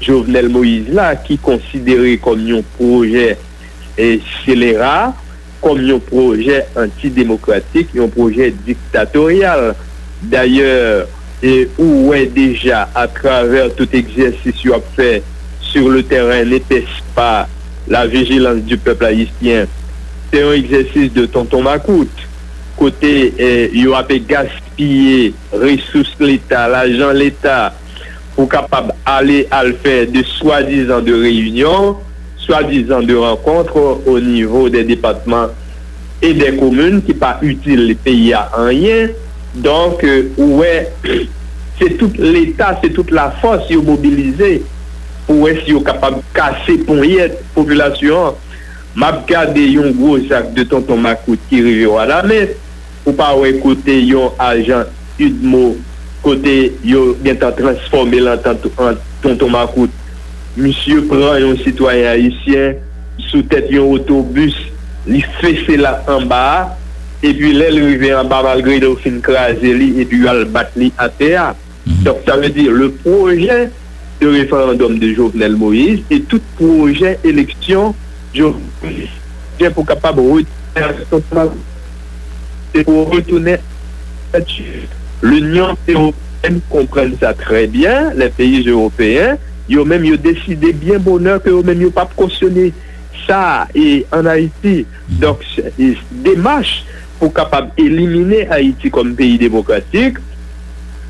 Jovenel 0.00 0.48
Moïse 0.48 0.88
la 0.96 1.12
ki 1.20 1.36
konsidere 1.44 2.16
kom 2.24 2.40
yon 2.48 2.64
proje 2.76 3.34
selera, 4.40 5.12
kom 5.60 5.80
yon 5.84 6.00
proje 6.00 6.62
antidemokratik, 6.80 7.92
yon 7.98 8.12
proje 8.12 8.48
diktatorial. 8.64 9.74
D'ayor, 10.30 11.08
ou 11.80 12.10
wè 12.10 12.26
deja 12.28 12.86
a 12.96 13.06
traver 13.08 13.70
tout 13.76 13.92
eksersis 13.96 14.64
yon 14.64 14.80
ap 14.80 14.88
fè 14.96 15.20
sur 15.70 15.88
le 15.92 16.02
teren 16.04 16.50
n'etes 16.50 16.88
pa 17.16 17.48
la 17.88 18.06
vigilance 18.06 18.64
du 18.68 18.76
peuple 18.76 19.08
haïtien? 19.08 19.68
Te 20.32 20.42
yon 20.44 20.58
eksersis 20.58 21.12
de 21.16 21.24
tonton 21.32 21.64
Makout, 21.64 22.26
kote 22.80 23.14
yon 23.76 23.96
ap 23.96 24.12
gaspillé 24.28 24.69
resous 25.52 26.16
l'Etat, 26.20 26.68
l'agent 26.72 27.12
l'Etat, 27.16 27.76
pou 28.36 28.48
kapab 28.50 28.92
ale 29.08 29.44
al 29.54 29.74
fè 29.82 30.04
de 30.10 30.22
soi-disant 30.36 31.04
de 31.04 31.14
réunion, 31.14 31.96
soi-disant 32.36 33.02
de 33.02 33.14
rencontre 33.14 34.00
au 34.06 34.18
niveau 34.20 34.68
des 34.68 34.84
départements 34.84 35.48
et 36.22 36.34
des 36.34 36.56
communes 36.56 37.02
qui 37.02 37.14
pa 37.14 37.38
utile 37.42 37.86
les 37.86 37.94
pays 37.94 38.32
à 38.32 38.50
un 38.56 38.72
lien. 38.72 39.08
Donc, 39.54 40.04
ouè, 40.38 40.88
c'est 41.80 41.96
tout 41.98 42.12
l'État, 42.18 42.78
c'est 42.82 42.90
toute 42.90 43.10
la 43.10 43.30
force 43.40 43.70
yon 43.72 43.82
mobilisé 43.86 44.60
pou 45.26 45.46
wè 45.46 45.54
si 45.60 45.74
yon 45.74 45.84
kapab 45.86 46.18
kase 46.34 46.80
pon 46.86 47.04
yè 47.06 47.30
population. 47.54 48.36
Mab 48.98 49.22
gade 49.28 49.62
yon 49.70 49.94
gros 49.94 50.26
sac 50.30 50.50
de 50.56 50.64
tonton 50.66 50.98
Makout 51.04 51.42
ki 51.50 51.62
rive 51.62 51.86
wala 51.92 52.20
met, 52.26 52.56
ou 53.06 53.14
pa 53.16 53.30
wè 53.38 53.54
kote 53.62 53.96
yon 54.04 54.34
ajan 54.42 54.88
Udmo, 55.20 55.74
kote 56.24 56.56
yon 56.86 57.16
gentan 57.24 57.56
transforme 57.58 58.20
lantan 58.24 58.58
tonton 58.64 59.52
makout. 59.52 59.92
Monsye 60.56 61.02
pran 61.10 61.40
yon 61.42 61.58
sitwayen 61.60 62.08
haisyen, 62.14 62.78
sou 63.28 63.44
tèt 63.50 63.68
yon 63.72 63.90
otobus, 63.98 64.56
li 65.08 65.20
fese 65.40 65.76
la 65.80 65.98
anba, 66.10 66.42
epi 67.20 67.52
lè 67.56 67.68
lè 67.72 67.84
rive 67.92 68.14
anba 68.16 68.40
malgre 68.46 68.80
yon 68.80 68.96
fin 69.00 69.20
krasè 69.24 69.74
li, 69.76 69.92
epi 70.02 70.22
yon 70.24 70.32
albat 70.34 70.72
li 70.80 70.92
atea. 71.00 71.50
Donc, 72.04 72.18
ça 72.26 72.36
veut 72.36 72.50
dire 72.50 72.72
le 72.72 72.90
projet 72.92 73.70
de 74.20 74.28
référendum 74.28 74.98
de 74.98 75.12
Jovenel 75.12 75.56
Moïse 75.56 76.00
et 76.10 76.20
tout 76.20 76.40
projet 76.56 77.18
élection 77.24 77.94
Jovenel 78.34 78.60
Moïse. 78.82 79.08
J'ai 79.58 79.70
pour 79.70 79.86
capable 79.86 80.22
de 80.22 80.44
c'est 82.74 82.84
pour 82.84 83.10
retourner 83.10 83.56
l'Union 85.22 85.76
européenne 85.88 86.60
comprenne 86.68 87.14
ça 87.20 87.34
très 87.34 87.66
bien, 87.66 88.12
les 88.14 88.28
pays 88.28 88.66
européens, 88.68 89.36
yo 89.70 89.84
mèm 89.86 90.04
yo 90.08 90.18
deside 90.18 90.72
bien 90.82 90.98
bonheur 91.02 91.38
ke 91.42 91.52
yo 91.52 91.62
mèm 91.66 91.84
yo 91.86 91.92
pa 91.94 92.06
prosyonne 92.10 92.70
sa 93.26 93.68
e 93.76 94.02
an 94.14 94.26
Haiti 94.26 94.82
donc 95.22 95.44
demache 96.24 96.82
pou 97.20 97.30
kapab 97.34 97.70
elimine 97.78 98.42
Haiti 98.50 98.90
kom 98.92 99.14
peyi 99.18 99.38
demokratik 99.40 100.18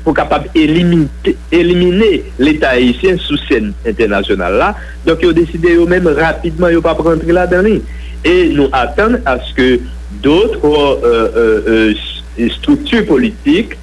pou 0.05 0.13
kapab 0.17 0.45
elimine 0.57 2.11
l'Etat 2.41 2.77
Haitien 2.77 3.17
sou 3.21 3.39
sen 3.47 3.71
internasyonal 3.81 4.59
la 4.61 4.69
donc 5.07 5.25
yo 5.25 5.33
deside 5.33 5.73
yo 5.79 5.89
mèm 5.89 6.11
rapidman 6.19 6.75
yo 6.75 6.85
pa 6.85 6.93
prentre 6.99 7.33
la 7.33 7.47
dani 7.49 7.79
e 8.21 8.35
nou 8.53 8.69
atan 8.77 9.17
aske 9.25 9.79
d'autres 10.21 10.65
euh, 10.65 11.31
euh, 11.35 11.93
euh, 12.39 12.49
structures 12.49 13.05
politiques 13.05 13.73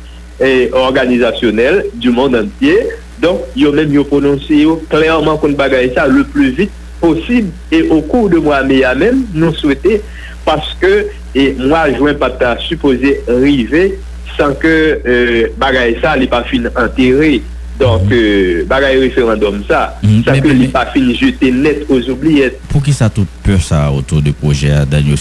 et 0.40 0.70
organisationnel 0.72 1.86
du 1.94 2.10
monde 2.10 2.36
entier. 2.36 2.78
Donc, 3.18 3.40
mèm 3.58 3.90
yo 3.96 4.04
prononse 4.06 4.54
yo 4.54 4.76
klèrman 4.90 5.40
kon 5.42 5.56
bagay 5.58 5.90
sa 5.94 6.06
le 6.06 6.22
plus 6.22 6.52
vite 6.54 6.74
possible 7.00 7.50
et 7.72 7.82
au 7.90 8.00
cours 8.00 8.30
de 8.30 8.38
mois 8.38 8.62
mai 8.62 8.84
a 8.86 8.94
mèm, 8.94 9.24
nou 9.34 9.50
souwete 9.58 9.98
parce 10.44 10.74
que, 10.80 11.08
et 11.34 11.56
moi, 11.58 11.88
jwen 11.92 12.14
pata 12.18 12.54
supposé 12.62 13.18
rive 13.26 13.98
san 14.36 14.54
ke 14.62 15.50
bagay 15.58 15.98
sa 16.00 16.14
li 16.16 16.30
pa 16.30 16.44
fin 16.46 16.70
enterré. 16.70 17.42
Donc, 17.78 18.10
euh, 18.10 18.64
bagay 18.66 18.98
référendum 18.98 19.62
sa, 19.68 19.98
san 20.24 20.40
ke 20.42 20.54
li 20.54 20.66
pa 20.72 20.86
fin 20.94 21.12
jeté 21.14 21.52
net 21.54 21.84
aux 21.88 22.02
oubliettes. 22.10 22.58
Pou 22.72 22.82
ki 22.82 22.94
sa 22.94 23.10
tout 23.10 23.26
peur 23.46 23.60
sa 23.62 23.86
autour 23.90 24.22
de 24.22 24.30
projet 24.30 24.86
Daniel 24.90 25.18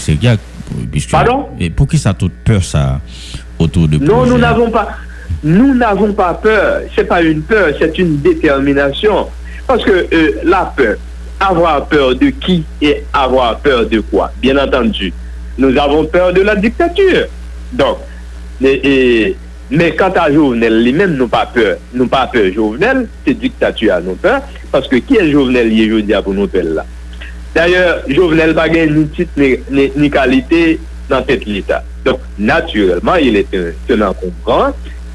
Pardon? 1.10 1.46
Pou 1.76 1.88
ki 1.90 2.00
sa 2.00 2.14
tout 2.14 2.32
peur 2.44 2.64
sa 2.64 3.00
autour 3.58 3.88
de? 3.88 3.98
Non, 3.98 4.26
nou 4.26 4.38
n'avons 4.38 4.70
pas 4.70 4.88
nous 5.42 5.74
n'avons 5.74 6.12
pas 6.12 6.34
peur, 6.34 6.82
c'est 6.96 7.04
pas 7.04 7.22
une 7.22 7.42
peur, 7.42 7.72
c'est 7.78 7.96
une 7.98 8.18
détermination. 8.18 9.28
Parce 9.66 9.84
que 9.84 10.06
euh, 10.12 10.32
la 10.42 10.72
peur, 10.76 10.96
avoir 11.38 11.86
peur 11.86 12.14
de 12.16 12.30
qui 12.30 12.64
et 12.82 13.04
avoir 13.12 13.58
peur 13.58 13.86
de 13.86 14.00
quoi, 14.00 14.32
bien 14.40 14.56
entendu. 14.56 15.12
Nous 15.58 15.76
avons 15.78 16.06
peur 16.06 16.32
de 16.32 16.40
la 16.40 16.56
dictature. 16.56 17.26
Donc, 17.72 17.98
mais 18.60 19.94
quant 19.96 20.12
à 20.16 20.32
Jovenel, 20.32 20.82
les 20.82 20.92
mêmes 20.92 21.16
n'ont 21.16 21.28
pas 21.28 21.46
peur. 21.46 21.76
N'ont 21.92 22.08
pas 22.08 22.26
peur 22.26 22.52
Jovenel, 22.52 23.08
c'est 23.26 23.34
dictature 23.34 23.94
à 23.94 24.00
nos 24.00 24.14
peurs. 24.14 24.40
Parce 24.72 24.88
que 24.88 24.96
qui 24.96 25.16
est 25.16 25.30
Jovenel, 25.30 25.72
il 25.72 26.14
a 26.14 26.22
pour 26.22 26.34
nous 26.34 26.48
peur 26.48 26.64
là? 26.64 26.84
D'ayor, 27.54 28.02
Jovenel 28.08 28.52
Bagay 28.54 28.90
ni 28.90 29.06
tit 29.08 29.28
ni 29.38 30.10
kalite 30.10 30.78
nan 31.08 31.24
tet 31.24 31.46
l'Etat. 31.46 31.84
Donc, 32.04 32.20
naturellement, 32.38 33.16
il 33.16 33.36
est 33.36 33.54
un, 33.54 33.72
un 33.94 34.08
encombrant, 34.08 34.72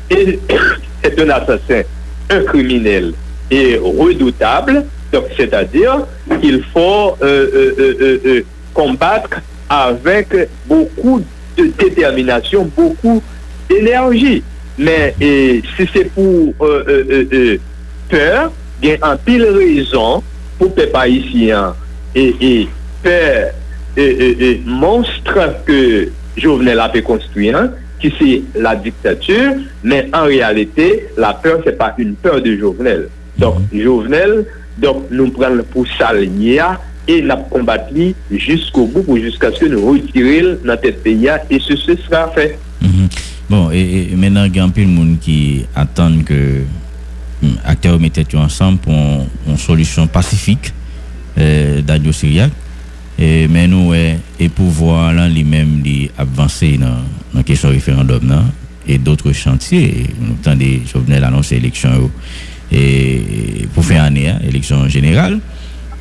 et 0.10 0.40
c'est 1.04 1.20
un 1.22 1.30
assassin, 1.30 1.84
un 2.30 2.42
criminel, 2.44 3.14
et 3.52 3.78
redoutable, 3.78 4.86
donc 5.12 5.26
c'est-à-dire 5.38 6.08
qu'il 6.42 6.64
faut 6.74 7.16
euh, 7.22 7.50
euh, 7.54 7.76
euh, 7.80 7.98
euh, 8.02 8.20
euh 8.26 8.42
combattre 8.74 9.40
avec 9.70 10.30
beaucoup 10.66 11.22
de 11.56 11.66
détermination, 11.78 12.68
beaucoup 12.76 13.22
d'énergie. 13.70 14.42
Mais 14.80 15.14
si 15.20 15.88
c'est 15.94 16.06
pour 16.06 16.56
euh, 16.62 17.58
peur, 18.10 18.52
bien 18.82 18.98
en 19.04 19.16
pile 19.16 19.46
raison, 19.46 20.24
pou 20.58 20.70
pe 20.74 20.86
pa 20.94 21.06
ici, 21.10 21.52
hein, 21.52 21.76
et 22.16 22.68
peur 23.02 23.52
monstre 24.66 25.64
que 25.66 26.10
Jovenel 26.38 26.80
a 26.80 26.90
fait 26.90 27.02
construire, 27.02 27.70
ki 28.00 28.12
c'est 28.20 28.42
la 28.60 28.76
dictature, 28.76 29.54
mais 29.84 30.10
en 30.14 30.24
réalité, 30.24 31.08
la 31.18 31.34
peur, 31.34 31.60
c'est 31.64 31.78
pas 31.78 31.94
une 31.98 32.16
peur 32.16 32.42
de 32.42 32.58
Jovenel. 32.58 33.10
Donc, 33.38 33.56
Jovenel, 33.74 34.46
nous 35.12 35.30
prenons 35.30 35.64
pour 35.64 35.86
s'aligner 35.88 36.62
et 37.08 37.22
la 37.22 37.36
combattre 37.36 37.94
jusqu'au 38.32 38.86
bout, 38.88 39.18
jusqu'à 39.18 39.52
ce 39.52 39.60
que 39.60 39.66
nous 39.66 39.86
retirions 39.92 40.58
notre 40.64 40.92
pays 40.92 41.30
et 41.50 41.60
ce 41.60 41.76
sera 41.76 42.30
fait. 42.30 42.58
Mm-hmm. 42.82 43.20
Bon, 43.50 43.72
et 43.72 44.10
maintenant, 44.16 44.46
il 44.46 44.56
y 44.56 44.60
a 44.60 44.64
un 44.64 44.70
peu 44.70 44.82
de 44.82 44.88
monde 44.88 45.18
qui 45.20 45.66
attend 45.76 46.12
que 46.26 46.62
acteurs 47.66 48.00
mettent 48.00 48.34
ensemble 48.36 48.80
pour 48.80 48.94
une 48.94 49.58
solution 49.58 50.08
pacifique 50.08 50.74
d'Adio 51.38 52.12
Syriac. 52.12 52.52
Et, 53.20 53.48
mais 53.48 53.68
nous, 53.68 53.94
et, 53.94 54.50
pouvoir 54.50 55.14
lui-même, 55.28 55.82
lui 55.84 56.10
avancer 56.18 56.78
dans 56.78 56.98
la 57.34 57.44
question 57.44 57.70
référendum 57.70 58.44
et 58.88 58.98
d'autres 58.98 59.32
chantiers. 59.32 60.08
Nous 60.20 60.36
attendons, 60.42 60.66
je 60.86 60.98
venais 60.98 61.20
l'annoncer 61.20 61.58
élection 61.58 62.10
et 62.72 63.68
pour 63.74 63.86
faire 63.86 64.04
année, 64.04 64.30
hein, 64.30 64.40
élection 64.48 64.88
générale. 64.88 65.40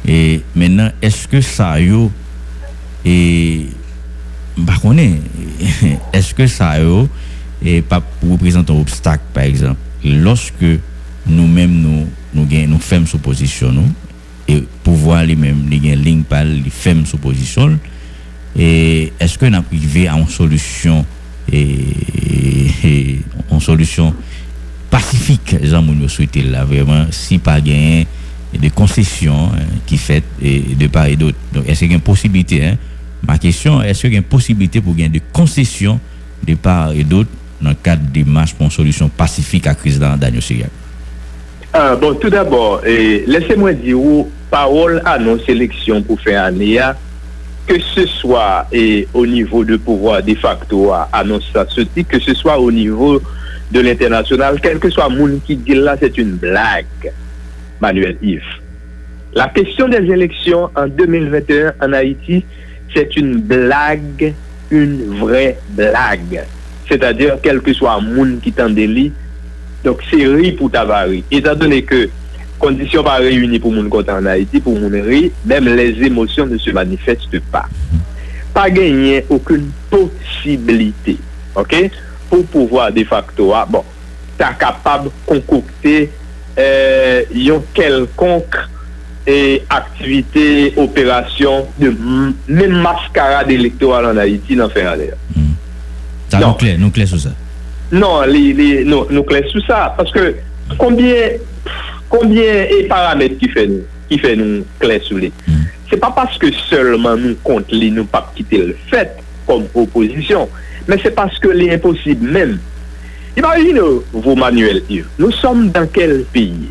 Et 0.09 0.41
maintenant, 0.57 0.91
est-ce 1.01 1.29
que 1.29 1.41
ça 1.41 1.79
et 3.05 3.67
bah 4.57 4.75
est-ce 6.13 6.35
que 6.35 6.47
ça 6.47 6.79
yo 6.79 7.09
et 7.65 7.81
pas 7.83 8.03
représente 8.29 8.71
un 8.71 8.75
obstacle 8.75 9.25
par 9.33 9.45
exemple 9.45 9.79
lorsque 10.05 10.65
nous-mêmes 11.27 11.81
nous 11.81 12.07
nous 12.35 12.47
nous 12.69 13.07
sous 13.07 13.19
position 13.19 13.73
et 14.49 14.65
pouvoir 14.83 15.27
gagnent 15.27 16.03
ligne 16.03 16.23
par 16.23 16.45
les 16.45 16.71
femmes 16.71 17.07
sous 17.07 17.19
position. 17.19 17.79
Et 18.59 19.13
est-ce 19.19 19.39
que 19.39 19.47
nous 19.47 19.57
arrivé 19.57 20.09
à 20.09 20.15
une 20.15 20.29
solution 20.29 21.05
et, 21.51 21.79
et, 22.85 23.19
solution 23.61 24.15
pacifique 24.91 25.57
gens 25.63 25.83
nous 25.83 26.09
souhaiter 26.09 26.43
là 26.43 26.65
vraiment 26.65 27.07
si 27.11 27.39
pas 27.39 27.61
gagner 27.61 28.07
des 28.59 28.71
concessions 28.71 29.51
hein, 29.55 29.63
qui 29.87 29.97
fait 29.97 30.23
de 30.41 30.87
part 30.89 31.07
et 31.07 31.17
d'autre. 31.17 31.39
Donc 31.55 31.69
est-ce 31.69 31.81
qu'il 31.81 31.89
y 31.89 31.93
a 31.93 31.95
une 31.95 32.03
possibilité 32.03 32.67
hein? 32.67 32.77
ma 33.27 33.39
question 33.39 33.83
est-ce 33.83 34.03
qu'il 34.03 34.13
y 34.13 34.17
a 34.17 34.19
une 34.19 34.25
possibilité 34.25 34.81
pour 34.81 34.95
gagner 34.95 35.09
des 35.09 35.23
concessions 35.33 35.99
de 36.47 36.55
part 36.55 36.93
et 36.93 37.05
d'autre 37.05 37.31
dans 37.61 37.71
le 37.71 37.77
cadre 37.77 38.03
des 38.13 38.25
marches 38.25 38.55
pour 38.55 38.65
une 38.67 38.73
solution 38.73 39.09
pacifique 39.09 39.67
à 39.67 39.71
la 39.71 39.75
crise 39.77 39.99
dans 39.99 40.17
Daniel 40.17 40.43
Syriac 40.43 40.71
ah, 41.73 41.97
Bon, 41.97 42.15
tout 42.15 42.31
d'abord, 42.31 42.83
laissez-moi 42.85 43.73
dire 43.73 43.99
parole 44.51 45.01
annonce 45.05 45.49
élection 45.49 46.03
pour 46.03 46.21
faire 46.21 46.45
année, 46.45 46.79
que 47.67 47.79
ce 47.81 48.07
soit 48.07 48.67
et, 48.73 49.09
au 49.15 49.27
niveau 49.27 49.65
de 49.65 49.77
pouvoir 49.77 50.23
de 50.23 50.35
facto 50.35 50.93
annonce 51.13 51.49
ça, 51.53 51.67
que 52.09 52.19
ce 52.19 52.35
soit 52.35 52.59
au 52.59 52.71
niveau 52.71 53.21
de 53.71 53.81
l'international, 53.81 54.61
quel 54.61 54.79
que 54.79 54.91
soit 54.91 55.09
monde 55.09 55.41
qui 55.47 55.57
dit 55.57 55.75
là, 55.75 55.97
c'est 55.99 56.19
une 56.19 56.33
blague, 56.33 57.13
Manuel 57.81 58.17
Yves. 58.21 58.43
La 59.35 59.49
question 59.49 59.89
des 59.89 60.05
élections 60.11 60.69
en 60.77 60.87
2021 60.87 61.75
en 61.81 61.93
Haïti, 61.95 62.45
c'est 62.95 63.17
une 63.17 63.37
blague, 63.39 64.35
une 64.71 65.19
vraie 65.19 65.57
blague. 65.71 66.45
c'est-à-dire 66.93 67.39
quel 67.43 67.61
que 67.65 67.73
soit 67.73 67.97
moun 68.05 68.37
ki 68.45 68.53
tan 68.57 68.75
deli, 68.77 69.11
Donk 69.83 70.03
se 70.07 70.19
ri 70.31 70.53
pou 70.59 70.71
tavari. 70.73 71.23
Etan 71.35 71.59
donen 71.59 71.83
ke 71.87 72.07
kondisyon 72.63 73.07
pa 73.07 73.19
reyuni 73.23 73.59
pou 73.63 73.75
moun 73.75 73.91
konta 73.91 74.17
an 74.21 74.31
Haiti, 74.31 74.63
pou 74.63 74.79
moun 74.79 74.95
ri, 75.09 75.25
mem 75.49 75.71
les 75.75 75.99
emosyon 76.07 76.53
ne 76.53 76.61
se 76.63 76.75
manifeste 76.77 77.43
pa. 77.53 77.65
Pa 78.55 78.69
genyen 78.71 79.27
akoun 79.33 79.67
posibilite, 79.91 81.17
ok, 81.59 81.75
pou 82.31 82.47
pouvoi 82.53 82.91
de 82.95 83.05
facto 83.09 83.51
a, 83.57 83.65
bon, 83.67 83.87
ta 84.39 84.53
kapab 84.61 85.09
konkokte 85.27 85.97
euh, 86.61 87.33
yon 87.35 87.65
kelkonk 87.75 88.61
e 89.27 89.35
euh, 89.35 89.59
aktivite, 89.75 90.47
operasyon 90.83 91.69
de 91.79 91.91
men 92.47 92.79
maskarade 92.85 93.55
elektoral 93.59 94.13
an 94.13 94.23
Haiti 94.23 94.59
nan 94.59 94.71
fè 94.71 94.87
an 94.87 95.01
lè. 95.03 95.13
Ta 96.31 96.41
nou 96.41 96.55
kle, 96.61 96.77
non. 96.77 96.87
nou 96.87 96.95
kle 96.95 97.11
sou 97.11 97.21
sa. 97.23 97.35
Non, 97.93 98.23
les, 98.23 98.85
nous, 98.85 99.23
clés 99.23 99.45
sous 99.53 99.61
ça. 99.63 99.95
Parce 99.97 100.11
que 100.11 100.35
combien, 100.79 101.15
combien 102.09 102.43
est 102.43 102.89
paramètres 102.89 103.39
qui 103.39 103.49
fait 103.49 103.67
nous, 103.67 103.83
qui 104.09 104.19
fait 104.19 104.35
nous 104.35 104.65
clés 104.81 105.01
sous 105.05 105.19
les. 105.19 105.33
C'est 105.91 105.99
pas 105.99 106.11
parce 106.11 106.39
que 106.39 106.51
seulement 106.71 107.17
nous 107.17 107.35
compte 107.45 107.71
les 107.71 107.91
nous 107.91 108.07
pas 108.07 108.33
quitter 108.35 108.59
le 108.59 108.77
fait 108.91 109.15
comme 109.47 109.65
opposition, 109.75 110.49
mais 110.89 110.97
c'est 111.03 111.15
parce 111.15 111.39
que 111.39 111.49
l'impossible 111.49 112.27
même. 112.31 112.59
Imaginez 113.37 113.81
vous, 114.13 114.35
Manuel 114.35 114.83
nous 115.19 115.31
sommes 115.33 115.71
dans 115.71 115.87
quel 115.87 116.25
pays? 116.33 116.69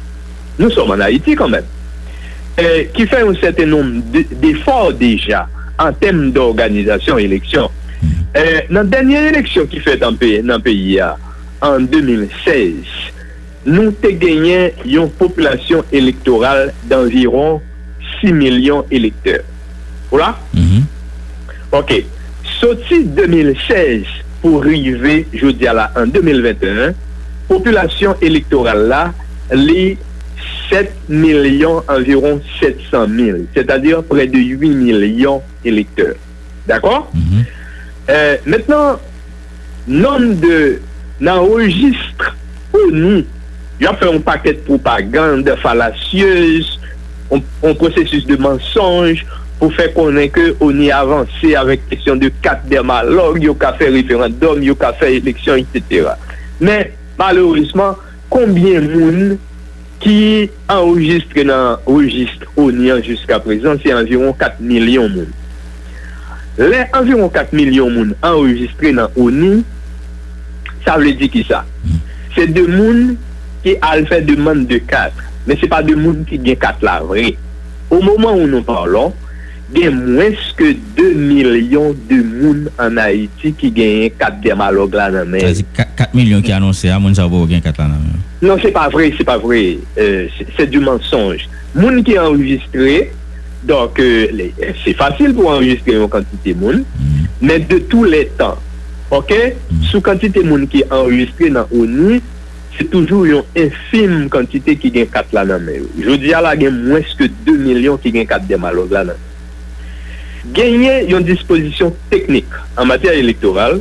Nous 0.57 0.71
sommes 0.71 0.91
en 0.91 0.99
Haïti 0.99 1.35
quand 1.35 1.49
même. 1.49 1.65
qui 2.93 3.05
fait 3.05 3.21
un 3.21 3.33
certain 3.35 3.67
nombre 3.67 4.01
d'efforts 4.41 4.93
déjà 4.93 5.47
en 5.77 5.93
termes 5.93 6.31
d'organisation 6.31 7.17
élection. 7.17 7.69
Euh, 8.37 8.61
nan 8.71 8.87
denye 8.87 9.19
eleksyon 9.27 9.67
ki 9.67 9.81
fet 9.83 10.03
nan 10.05 10.15
peyi 10.63 10.93
ya, 10.95 11.09
an 11.65 11.83
2016, 11.91 12.87
nou 13.67 13.91
te 14.01 14.13
genyen 14.21 14.77
yon 14.87 15.11
populasyon 15.19 15.83
elektoral 15.93 16.71
d'environ 16.87 17.59
6 18.21 18.31
milyon 18.37 18.87
elekteur. 18.93 19.43
Ola? 20.15 20.33
Ok. 21.75 22.01
Soti 22.57 23.01
2016 23.17 24.07
pou 24.41 24.61
rive, 24.63 25.25
jodi 25.35 25.67
ala, 25.69 25.89
an 25.99 26.11
2021, 26.13 26.95
populasyon 27.51 28.23
elektoral 28.23 28.87
la, 28.89 29.03
li 29.51 29.97
7 30.71 31.11
milyon 31.11 31.83
environ 31.91 32.39
700 32.61 33.07
mil. 33.11 33.45
C'est-à-dire 33.53 34.03
pre 34.07 34.23
de 34.23 34.39
8 34.39 34.69
milyon 34.71 35.41
elekteur. 35.65 36.15
D'akor? 36.67 37.09
Mm-hmm. 37.13 37.60
Euh, 38.11 38.37
maintenant, 38.45 38.99
l'homme 39.87 40.35
de 40.39 40.79
l'enregistre 41.19 42.35
ou 42.73 42.91
nous, 42.91 43.23
il 43.79 43.87
a 43.87 43.93
fait 43.95 44.13
un 44.13 44.19
paquet 44.19 44.53
de 44.53 44.59
propagande 44.59 45.49
fallacieuse, 45.61 46.79
un, 47.31 47.39
un 47.63 47.73
processus 47.73 48.25
de 48.25 48.35
mensonge 48.35 49.25
pou 49.61 49.69
fè 49.77 49.91
konen 49.93 50.31
ke 50.33 50.47
on 50.63 50.79
y 50.81 50.89
avansè 50.93 51.53
avèk 51.59 51.83
kèsyon 51.91 52.21
de 52.23 52.31
kat 52.41 52.63
dermalog, 52.71 53.37
yo 53.43 53.53
ka 53.57 53.75
fè 53.77 53.91
referandom, 53.93 54.63
yo 54.65 54.73
ka 54.79 54.89
fè 54.97 55.11
eleksyon, 55.19 55.61
etc. 55.61 56.15
Men, 56.57 56.89
malorisman, 57.19 57.99
konbyen 58.33 58.89
moun 58.89 59.35
ki 60.01 60.49
enregistre 60.65 61.45
nan 61.45 61.77
registre 61.85 62.49
on 62.57 62.81
y 62.81 62.89
an 62.89 63.03
jusqu'a 63.05 63.37
prezant, 63.43 63.77
se 63.83 63.93
environ 63.93 64.33
4 64.33 64.63
milyon 64.65 65.13
moun. 65.13 65.37
Le 66.59 66.83
environ 66.97 67.29
4 67.31 67.53
milyon 67.55 67.93
moun 67.95 68.13
enregistre 68.19 68.91
nan 68.95 69.11
ONU, 69.19 69.61
sa 70.85 70.97
vle 70.99 71.13
di 71.17 71.29
ki 71.31 71.45
sa. 71.47 71.63
Se 72.35 72.47
de 72.49 72.65
moun 72.67 73.15
ki 73.63 73.77
al 73.85 74.03
fè 74.09 74.21
deman 74.25 74.65
de 74.69 74.81
4, 74.89 75.25
men 75.47 75.59
se 75.61 75.69
pa 75.71 75.81
de 75.85 75.95
moun 75.97 76.25
ki 76.27 76.41
gen 76.43 76.59
4 76.59 76.85
la 76.85 76.99
vre. 77.05 77.31
Ou 77.91 78.01
mouman 78.03 78.35
ou 78.35 78.49
nou 78.49 78.65
parlon, 78.67 79.15
gen 79.71 79.95
mweske 79.95 80.73
2 80.97 81.13
milyon 81.15 81.95
de 82.09 82.19
moun 82.25 82.65
an 82.81 82.99
Haiti 82.99 83.53
ki 83.55 83.71
genyen 83.75 84.17
4 84.19 84.41
demalog 84.43 84.97
la 84.97 85.07
nan 85.15 85.31
men. 85.31 85.63
4 85.77 86.17
milyon 86.17 86.43
ki 86.43 86.55
anonsè, 86.57 86.91
a, 86.91 86.99
moun 86.99 87.15
sa 87.15 87.29
bo 87.31 87.45
gen 87.47 87.63
4 87.63 87.79
la 87.79 87.87
nan 87.93 88.03
men. 88.03 88.19
Non, 88.41 88.57
se 88.57 88.71
pa 88.73 88.87
vre, 88.89 89.11
se 89.13 89.23
pa 89.23 89.37
vre. 89.37 89.77
Euh, 90.01 90.25
se 90.57 90.65
du 90.65 90.79
mensonj. 90.81 91.45
Moun 91.77 92.01
ki 92.03 92.17
enregistre, 92.17 93.11
Donc, 93.63 93.99
euh, 93.99 94.27
eh, 94.39 94.73
c'est 94.83 94.93
facile 94.97 95.35
pou 95.37 95.45
enregistrer 95.51 95.93
yon 95.99 96.09
kantite 96.09 96.55
moun, 96.57 96.81
men 97.41 97.65
de 97.69 97.77
tout 97.91 98.07
les 98.09 98.31
temps, 98.39 98.57
ok? 99.13 99.33
Sou 99.91 100.01
kantite 100.01 100.41
moun 100.41 100.65
ki 100.69 100.81
enregistre 100.87 101.51
nan 101.53 101.69
ONU, 101.69 102.17
se 102.73 102.87
toujou 102.89 103.27
yon 103.29 103.59
infime 103.59 104.23
kantite 104.33 104.73
ki 104.81 104.89
gen 104.95 105.09
kat 105.13 105.29
la 105.35 105.43
nan 105.45 105.61
men. 105.67 105.85
Jodi 106.01 106.33
ala 106.33 106.55
gen 106.57 106.79
mweske 106.87 107.29
2 107.45 107.53
milyon 107.67 108.01
ki 108.01 108.15
gen 108.15 108.25
kat 108.29 108.47
demalog 108.49 108.93
la 108.95 109.03
nan. 109.11 109.27
Genyen 110.57 111.05
yon 111.11 111.27
disposisyon 111.27 111.93
teknik 112.09 112.49
an 112.81 112.89
mater 112.89 113.13
elektoral 113.13 113.77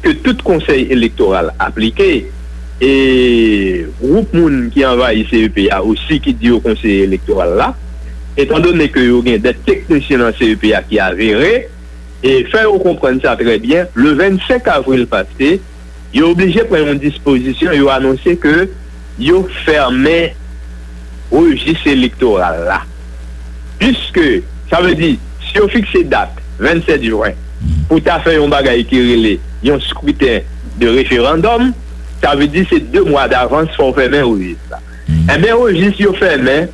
ke 0.00 0.14
tout 0.24 0.40
konsey 0.46 0.86
elektoral 0.94 1.50
aplike 1.60 2.08
e 2.80 2.92
group 3.98 4.32
moun 4.32 4.70
ki 4.72 4.86
anva 4.88 5.10
ICEPA 5.12 5.82
osi 5.84 6.16
ki 6.24 6.32
di 6.40 6.48
yo 6.48 6.62
konsey 6.64 7.02
elektoral 7.04 7.52
la 7.60 7.68
etan 8.38 8.62
donen 8.62 8.90
ke 8.94 9.02
yo 9.02 9.20
gen 9.26 9.42
de 9.42 9.52
teknisyen 9.66 10.22
an 10.22 10.36
CEPA 10.38 10.84
ki 10.86 11.00
avere, 11.02 11.52
e 12.22 12.34
fè 12.50 12.64
yo 12.64 12.76
kompren 12.82 13.18
sa 13.22 13.34
tre 13.38 13.58
bien, 13.62 13.88
le 13.98 14.14
25 14.18 14.68
avril 14.70 15.06
paste, 15.10 15.56
yo 16.14 16.32
oblije 16.32 16.64
pren 16.70 16.86
yon 16.86 17.00
disposisyon, 17.02 17.74
yo 17.78 17.90
anonsè 17.92 18.36
ke 18.40 18.68
yo 19.22 19.42
ferme 19.64 20.32
rejis 21.32 21.82
elektoral 21.90 22.62
la. 22.68 22.82
Piske, 23.78 24.44
sa 24.70 24.82
ve 24.86 24.94
di, 24.98 25.12
si 25.48 25.58
yo 25.58 25.66
fikse 25.70 26.04
dat, 26.10 26.38
27 26.62 27.06
juan, 27.10 27.36
pou 27.90 28.02
ta 28.02 28.20
fè 28.22 28.36
yon 28.38 28.54
bagay 28.54 28.84
ki 28.86 29.02
rele, 29.10 29.34
yon 29.66 29.82
skwiten 29.82 30.46
de 30.78 30.94
referandom, 30.94 31.72
sa 32.22 32.36
ve 32.38 32.46
di 32.50 32.62
se 32.70 32.78
2 32.94 33.02
mwa 33.10 33.26
d'avans 33.30 33.74
fò 33.78 33.90
fèmen 33.98 34.26
rejis 34.30 34.70
la. 34.70 34.78
E 35.08 35.34
men 35.34 35.52
rejis 35.64 35.98
yo 36.02 36.14
fèmen, 36.18 36.70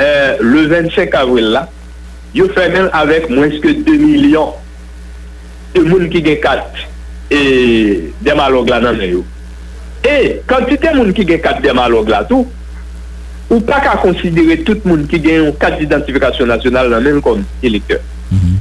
euh, 0.00 0.36
le 0.40 0.66
25 0.66 1.14
avril 1.14 1.50
la, 1.56 1.66
yo 2.36 2.48
fè 2.52 2.68
men 2.72 2.88
avèk 2.96 3.28
mwenske 3.32 3.72
2 3.86 3.96
milyon 4.02 4.52
de 5.74 5.82
moun 5.86 6.08
ki 6.12 6.22
gen 6.24 6.38
kat 6.42 6.84
e 7.32 7.40
demalog 8.24 8.68
la 8.70 8.80
nan 8.84 9.00
yo. 9.04 9.24
E, 10.04 10.38
kantite 10.48 10.92
moun 10.96 11.14
ki 11.16 11.26
gen 11.28 11.42
kat 11.44 11.62
demalog 11.64 12.10
la 12.12 12.22
tou, 12.28 12.46
ou 13.48 13.64
pa 13.64 13.80
ka 13.84 13.96
konsidere 14.02 14.58
tout 14.66 14.84
moun 14.88 15.06
ki 15.08 15.20
gen 15.24 15.42
yon 15.42 15.56
kat 15.60 15.78
d'identifikasyon 15.80 16.52
nasyonal 16.52 16.92
nan 16.92 17.04
men 17.04 17.22
kon 17.24 17.44
elektor. 17.62 18.02
Mm 18.30 18.38
-hmm. 18.38 18.56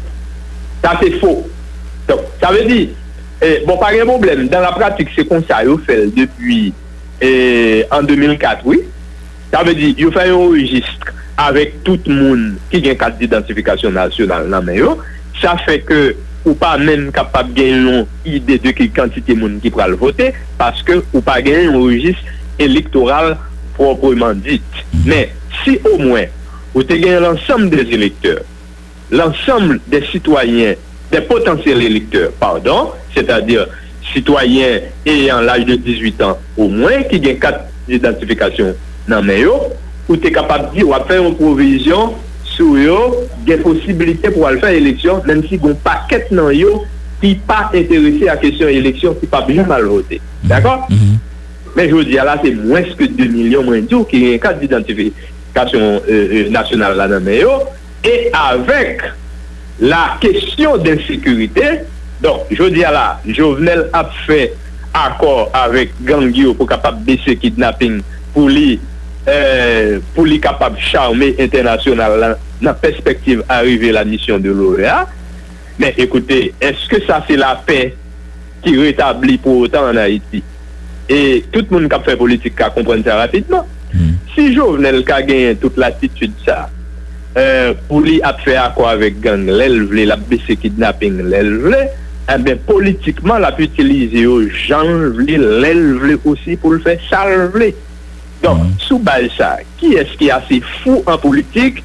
Sa 0.81 0.97
se 1.01 1.11
fo. 1.19 1.43
Sa 2.39 2.51
ve 2.51 2.63
di, 2.65 2.89
eh, 3.41 3.63
bon 3.67 3.77
pa 3.77 3.91
gen 3.91 4.07
problem, 4.07 4.47
dan 4.47 4.61
la 4.61 4.71
pratik 4.71 5.09
se 5.15 5.27
kon 5.27 5.43
sa 5.47 5.63
yo 5.63 5.77
fèl 5.77 6.13
depi 6.13 6.73
eh, 7.19 7.83
an 7.91 8.07
2004, 8.07 8.63
oui. 8.65 8.79
Sa 9.51 9.63
ve 9.63 9.73
di, 9.75 9.93
yo 9.97 10.11
fè 10.11 10.27
yon 10.27 10.53
registre 10.53 11.17
avèk 11.37 11.75
tout 11.85 12.07
moun 12.09 12.55
ki 12.71 12.81
gen 12.85 12.97
kat 12.99 13.17
d'identifikasyon 13.19 13.95
nasyonal 13.97 14.47
nan 14.51 14.65
men 14.65 14.79
yo, 14.79 14.95
sa 15.41 15.55
fè 15.61 15.77
ke 15.85 15.99
ou 16.47 16.55
pa 16.57 16.75
men 16.81 17.09
kapap 17.15 17.49
gen 17.55 17.87
yon 17.87 18.07
ide 18.27 18.57
de 18.63 18.73
ki 18.75 18.89
kantite 18.95 19.35
moun 19.37 19.59
ki 19.63 19.71
pral 19.73 19.97
vote, 19.99 20.31
paske 20.59 20.99
ou 21.11 21.21
pa 21.25 21.37
gen 21.45 21.67
yon 21.67 21.79
regis 21.83 22.19
elektoral 22.61 23.35
propreman 23.77 24.41
dit. 24.45 24.83
Men, 25.05 25.33
si 25.61 25.77
ou 25.83 25.99
mwen, 26.01 26.31
ou 26.73 26.85
te 26.87 26.97
gen 27.01 27.21
l'ensemble 27.23 27.69
des 27.75 27.93
elekteur, 27.93 28.41
l'ensemble 29.11 29.79
des 29.87 30.05
citoyen, 30.11 30.75
des 31.11 31.21
potentiel 31.21 31.83
elekteur, 31.83 32.31
pardon, 32.39 32.91
c'est-à-dire 33.13 33.67
citoyen 34.13 34.79
ayant 35.05 35.41
l'âge 35.41 35.65
de 35.65 35.75
18 35.75 36.21
ans 36.23 36.39
ou 36.55 36.69
mwen, 36.71 37.03
ki 37.11 37.19
gen 37.23 37.41
kat 37.43 37.65
d'identifikasyon 37.89 38.73
nan 39.11 39.27
men 39.27 39.43
yo, 39.43 39.57
ou 40.07 40.17
te 40.19 40.31
kapab 40.33 40.71
di 40.73 40.85
wap 40.87 41.07
fè 41.09 41.19
yon 41.19 41.35
provizyon 41.39 42.15
sou 42.47 42.79
yo 42.79 42.97
gen 43.47 43.61
posibilite 43.65 44.31
pou 44.31 44.45
wap 44.45 44.59
fè 44.63 44.73
eleksyon 44.79 45.25
lèm 45.27 45.43
si 45.47 45.59
goun 45.61 45.77
paket 45.83 46.31
nan 46.35 46.51
yo 46.55 46.81
ki 47.21 47.33
pa 47.47 47.67
interese 47.75 48.29
a 48.31 48.37
kesyon 48.39 48.73
eleksyon 48.77 49.17
ki 49.21 49.29
pa 49.31 49.41
bijan 49.45 49.67
mal 49.69 49.85
vote. 49.89 50.19
D'akor? 50.47 50.85
Mm-hmm. 50.91 51.15
Men 51.77 51.89
jwou 51.91 52.05
di 52.05 52.17
ala 52.21 52.37
se 52.41 52.53
mwens 52.57 52.93
ke 52.97 53.09
2 53.09 53.29
milyon 53.33 53.67
mwen 53.67 53.87
diyo 53.89 54.03
ki 54.09 54.23
yon 54.23 54.41
kat 54.41 54.61
d'identifikasyon 54.61 56.49
nasyonal 56.53 56.97
la 56.97 57.09
nan 57.11 57.25
men 57.25 57.41
yo 57.41 57.57
e 58.05 58.15
avèk 58.37 59.03
la 59.83 60.17
kesyon 60.23 60.81
den 60.85 61.01
sekurite 61.05 61.83
don 62.23 62.45
jwou 62.53 62.73
di 62.73 62.85
ala 62.87 63.19
jovenel 63.27 63.85
ap 63.97 64.13
fè 64.25 64.47
akor 64.97 65.51
avèk 65.57 65.93
gang 66.07 66.33
yo 66.33 66.55
pou 66.57 66.69
kapab 66.69 67.03
bese 67.05 67.37
kidnapping 67.37 68.01
pou 68.33 68.49
li 68.49 68.79
euh, 69.29 69.97
pou 70.15 70.25
li 70.27 70.39
kapab 70.43 70.77
charme 70.81 71.33
internasyonal 71.35 72.37
nan 72.63 72.77
perspektive 72.81 73.45
arrive 73.51 73.93
la 73.95 74.05
misyon 74.07 74.43
de 74.43 74.53
l'OEA. 74.53 75.03
Men, 75.77 75.93
ekoute, 76.01 76.39
eske 76.63 77.03
sa 77.05 77.21
se 77.27 77.37
la 77.37 77.53
pe 77.67 77.91
ki 78.63 78.73
retabli 78.79 79.37
pou 79.41 79.67
otan 79.67 79.91
an 79.91 80.01
Haiti? 80.01 80.41
E 81.07 81.43
tout 81.53 81.69
moun 81.71 81.85
kap 81.91 82.07
fè 82.07 82.17
politik 82.19 82.57
ka 82.57 82.71
kompren 82.75 83.05
sa 83.05 83.19
rapidman. 83.21 83.67
Mm. 83.93 84.17
Si 84.33 84.49
Jovenel 84.55 85.03
ka 85.07 85.21
genyen 85.25 85.59
tout 85.61 85.77
l'attitude 85.79 86.35
sa, 86.43 86.65
Euh, 87.37 87.75
pou 87.85 88.01
li 88.01 88.15
ap 88.25 88.39
fè 88.41 88.55
akwa 88.57 88.95
avèk 88.95 89.19
gang 89.21 89.49
lèl 89.51 89.83
vle, 89.91 90.07
la 90.09 90.15
bese 90.17 90.55
kidnapping 90.57 91.19
lèl 91.29 91.51
vle, 91.61 91.83
eh 92.27 92.37
ben 92.41 92.57
politikman 92.65 93.43
la 93.43 93.51
pi 93.53 93.67
utilize 93.67 94.23
yo 94.23 94.39
jan 94.65 95.11
vle, 95.19 95.35
lèl 95.61 95.83
vle 96.01 96.15
osi 96.31 96.55
pou 96.57 96.73
l 96.73 96.81
fè 96.81 96.95
sal 97.05 97.51
vle. 97.53 97.69
Don, 98.41 98.55
mm 98.55 98.63
-hmm. 98.63 98.79
sou 98.87 98.99
bal 98.99 99.29
sa, 99.37 99.57
ki 99.79 99.95
eski 100.01 100.31
ase 100.31 100.61
fou 100.83 101.03
an 101.09 101.17
politik 101.21 101.83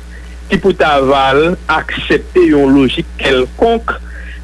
ki 0.53 0.59
pou 0.61 0.77
taval 0.77 1.55
aksepte 1.73 2.43
yon 2.45 2.75
logik 2.77 3.09
kelkonk 3.21 3.95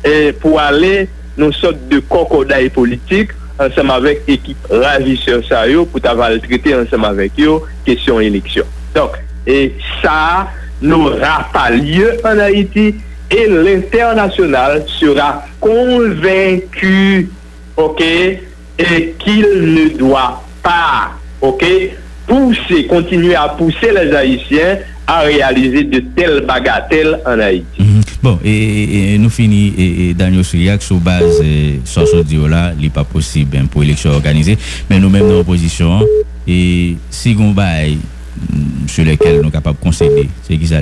eh, 0.06 0.32
pou 0.40 0.56
ale 0.62 1.08
nou 1.38 1.52
sot 1.52 1.76
de 1.90 2.00
konkoday 2.08 2.70
politik 2.72 3.34
ansem 3.60 3.90
avèk 3.92 4.24
ekip 4.30 4.70
raviseur 4.70 5.42
sa 5.46 5.64
yo 5.68 5.84
pou 5.90 6.00
taval 6.02 6.38
trite 6.44 6.72
ansem 6.76 7.04
avèk 7.04 7.36
yo 7.42 7.58
kesyon 7.86 8.22
eleksyon. 8.24 8.68
Donk, 8.94 9.18
e 9.44 9.74
sa 10.00 10.48
nou 10.80 11.12
rapalye 11.18 12.14
an 12.28 12.40
Haiti 12.44 12.92
e 13.28 13.44
l'internasyonal 13.50 14.80
sera 14.94 15.42
konvenku 15.60 17.26
ok, 17.78 18.02
e 18.80 19.00
kil 19.20 19.48
ne 19.74 19.88
doa 19.98 20.30
pa 20.64 21.17
ok, 21.40 21.64
pousser, 22.26 22.86
continuer 22.86 23.34
à 23.34 23.48
pousser 23.48 23.90
les 23.92 24.14
Haïtiens 24.14 24.78
à 25.06 25.20
réaliser 25.20 25.84
de 25.84 26.00
telles 26.14 26.42
bagatelles 26.42 27.18
en 27.24 27.40
Haïti. 27.40 27.80
Mhm. 27.80 28.02
Bon, 28.22 28.38
et, 28.44 29.16
nous 29.18 29.30
finissons, 29.30 29.76
et, 29.78 30.10
et 30.10 30.14
Daniel 30.14 30.44
Syriac, 30.44 30.82
sur 30.82 30.96
base, 30.96 31.40
euh, 31.42 32.22
dire 32.24 32.46
là, 32.46 32.72
il 32.76 32.82
n'est 32.82 32.90
pas 32.90 33.04
possible 33.04 33.56
hein, 33.56 33.66
pour 33.70 33.80
l'élection 33.80 34.10
organisée, 34.10 34.58
mais 34.90 34.98
nous-mêmes 34.98 35.26
dans 35.26 35.36
l'opposition, 35.36 36.00
et 36.46 36.96
si 37.10 37.36
on 37.40 37.52
bail 37.52 37.96
mm, 37.96 38.88
sur 38.88 39.04
lesquels 39.04 39.36
nous 39.36 39.42
sommes 39.44 39.52
capables 39.52 39.78
de 39.78 39.84
concéder, 39.84 40.28
c'est 40.42 40.56
qui 40.58 40.66
ça? 40.66 40.80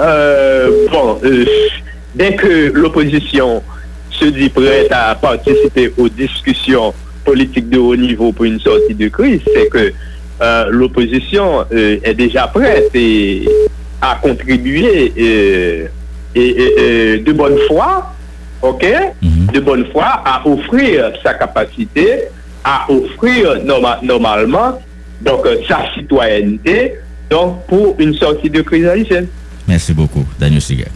Euh, 0.00 0.86
bon, 0.92 1.18
euh, 1.24 1.44
dès 2.14 2.36
que 2.36 2.70
l'opposition 2.72 3.62
se 4.10 4.26
dit 4.26 4.48
prête 4.48 4.92
à 4.92 5.14
participer 5.16 5.92
aux 5.98 6.08
discussions 6.08 6.94
politiques 7.24 7.68
de 7.70 7.78
haut 7.78 7.96
niveau 7.96 8.32
pour 8.32 8.44
une 8.44 8.60
sortie 8.60 8.94
de 8.94 9.08
crise, 9.08 9.40
c'est 9.54 9.68
que 9.68 9.92
euh, 10.42 10.66
l'opposition 10.70 11.64
euh, 11.72 11.96
est 12.02 12.14
déjà 12.14 12.46
prête 12.48 12.90
et 12.94 13.48
à 14.00 14.18
contribuer 14.20 15.12
euh, 15.18 15.86
et, 16.34 16.40
et- 16.40 17.14
et 17.14 17.18
de 17.18 17.32
bonne 17.32 17.56
foi, 17.68 18.12
ok, 18.62 18.84
Mhm. 19.22 19.46
de 19.54 19.60
bonne 19.60 19.86
foi 19.92 20.04
à 20.24 20.42
offrir 20.46 21.12
sa 21.22 21.34
capacité, 21.34 22.24
à 22.64 22.86
offrir 22.90 23.62
norma- 23.64 24.00
normalement 24.02 24.80
donc 25.22 25.46
sa 25.68 25.78
citoyenneté 25.94 26.94
donc 27.30 27.64
pour 27.66 27.96
une 27.98 28.14
sortie 28.14 28.50
de 28.50 28.60
crise 28.62 28.86
haïtienne. 28.86 29.26
Merci 29.66 29.94
beaucoup, 29.94 30.24
Daniel 30.38 30.60
Syriac. 30.60 30.90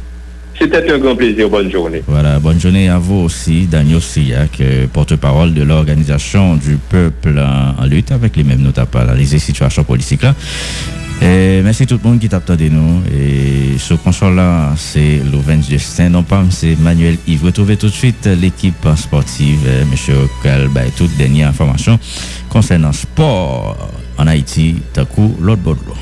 C'était 0.61 0.90
un 0.92 0.99
grand 0.99 1.14
plaisir. 1.14 1.49
Bonne 1.49 1.71
journée. 1.71 2.03
Voilà, 2.07 2.38
bonne 2.38 2.61
journée 2.61 2.88
à 2.88 2.99
vous 2.99 3.16
aussi, 3.16 3.66
Daniel 3.66 4.01
Syriac, 4.01 4.61
euh, 4.61 4.87
porte-parole 4.92 5.55
de 5.55 5.62
l'Organisation 5.62 6.57
du 6.57 6.77
peuple 6.77 7.38
en, 7.38 7.85
lutte 7.85 8.11
avec 8.11 8.37
les 8.37 8.44
mêmes 8.44 8.62
notes 8.62 8.79
à 8.79 8.87
pas 8.87 9.03
analyser 9.03 9.38
situation 9.38 9.85
politique 9.85 10.23
là. 10.23 10.35
Et 11.21 11.62
merci 11.62 11.85
tout 11.87 11.99
le 12.03 12.09
monde 12.09 12.21
qui 12.21 12.29
t'a 12.29 12.38
de 12.38 12.68
nous. 12.68 13.03
Et 13.12 13.79
ce 13.79 13.94
console 13.94 14.37
là, 14.37 14.73
c'est 14.77 15.21
Louvain 15.33 15.61
Justin, 15.61 16.11
non 16.11 16.23
pas, 16.23 16.44
c'est 16.51 16.79
Manuel 16.79 17.16
Yves. 17.27 17.44
Retrouvez 17.44 17.77
tout 17.77 17.88
de 17.88 17.92
suite 17.92 18.29
l'équipe 18.40 18.87
sportive, 18.97 19.61
euh, 19.66 19.85
monsieur 19.90 20.14
Okal, 20.14 20.68
bah, 20.68 20.83
toute 20.97 21.16
dernière 21.16 21.49
information 21.49 21.99
concernant 22.49 22.92
sport 22.92 23.77
en 24.16 24.27
Haïti, 24.27 24.77
coup, 25.14 25.37
l'autre 25.40 25.62
bord. 25.62 25.99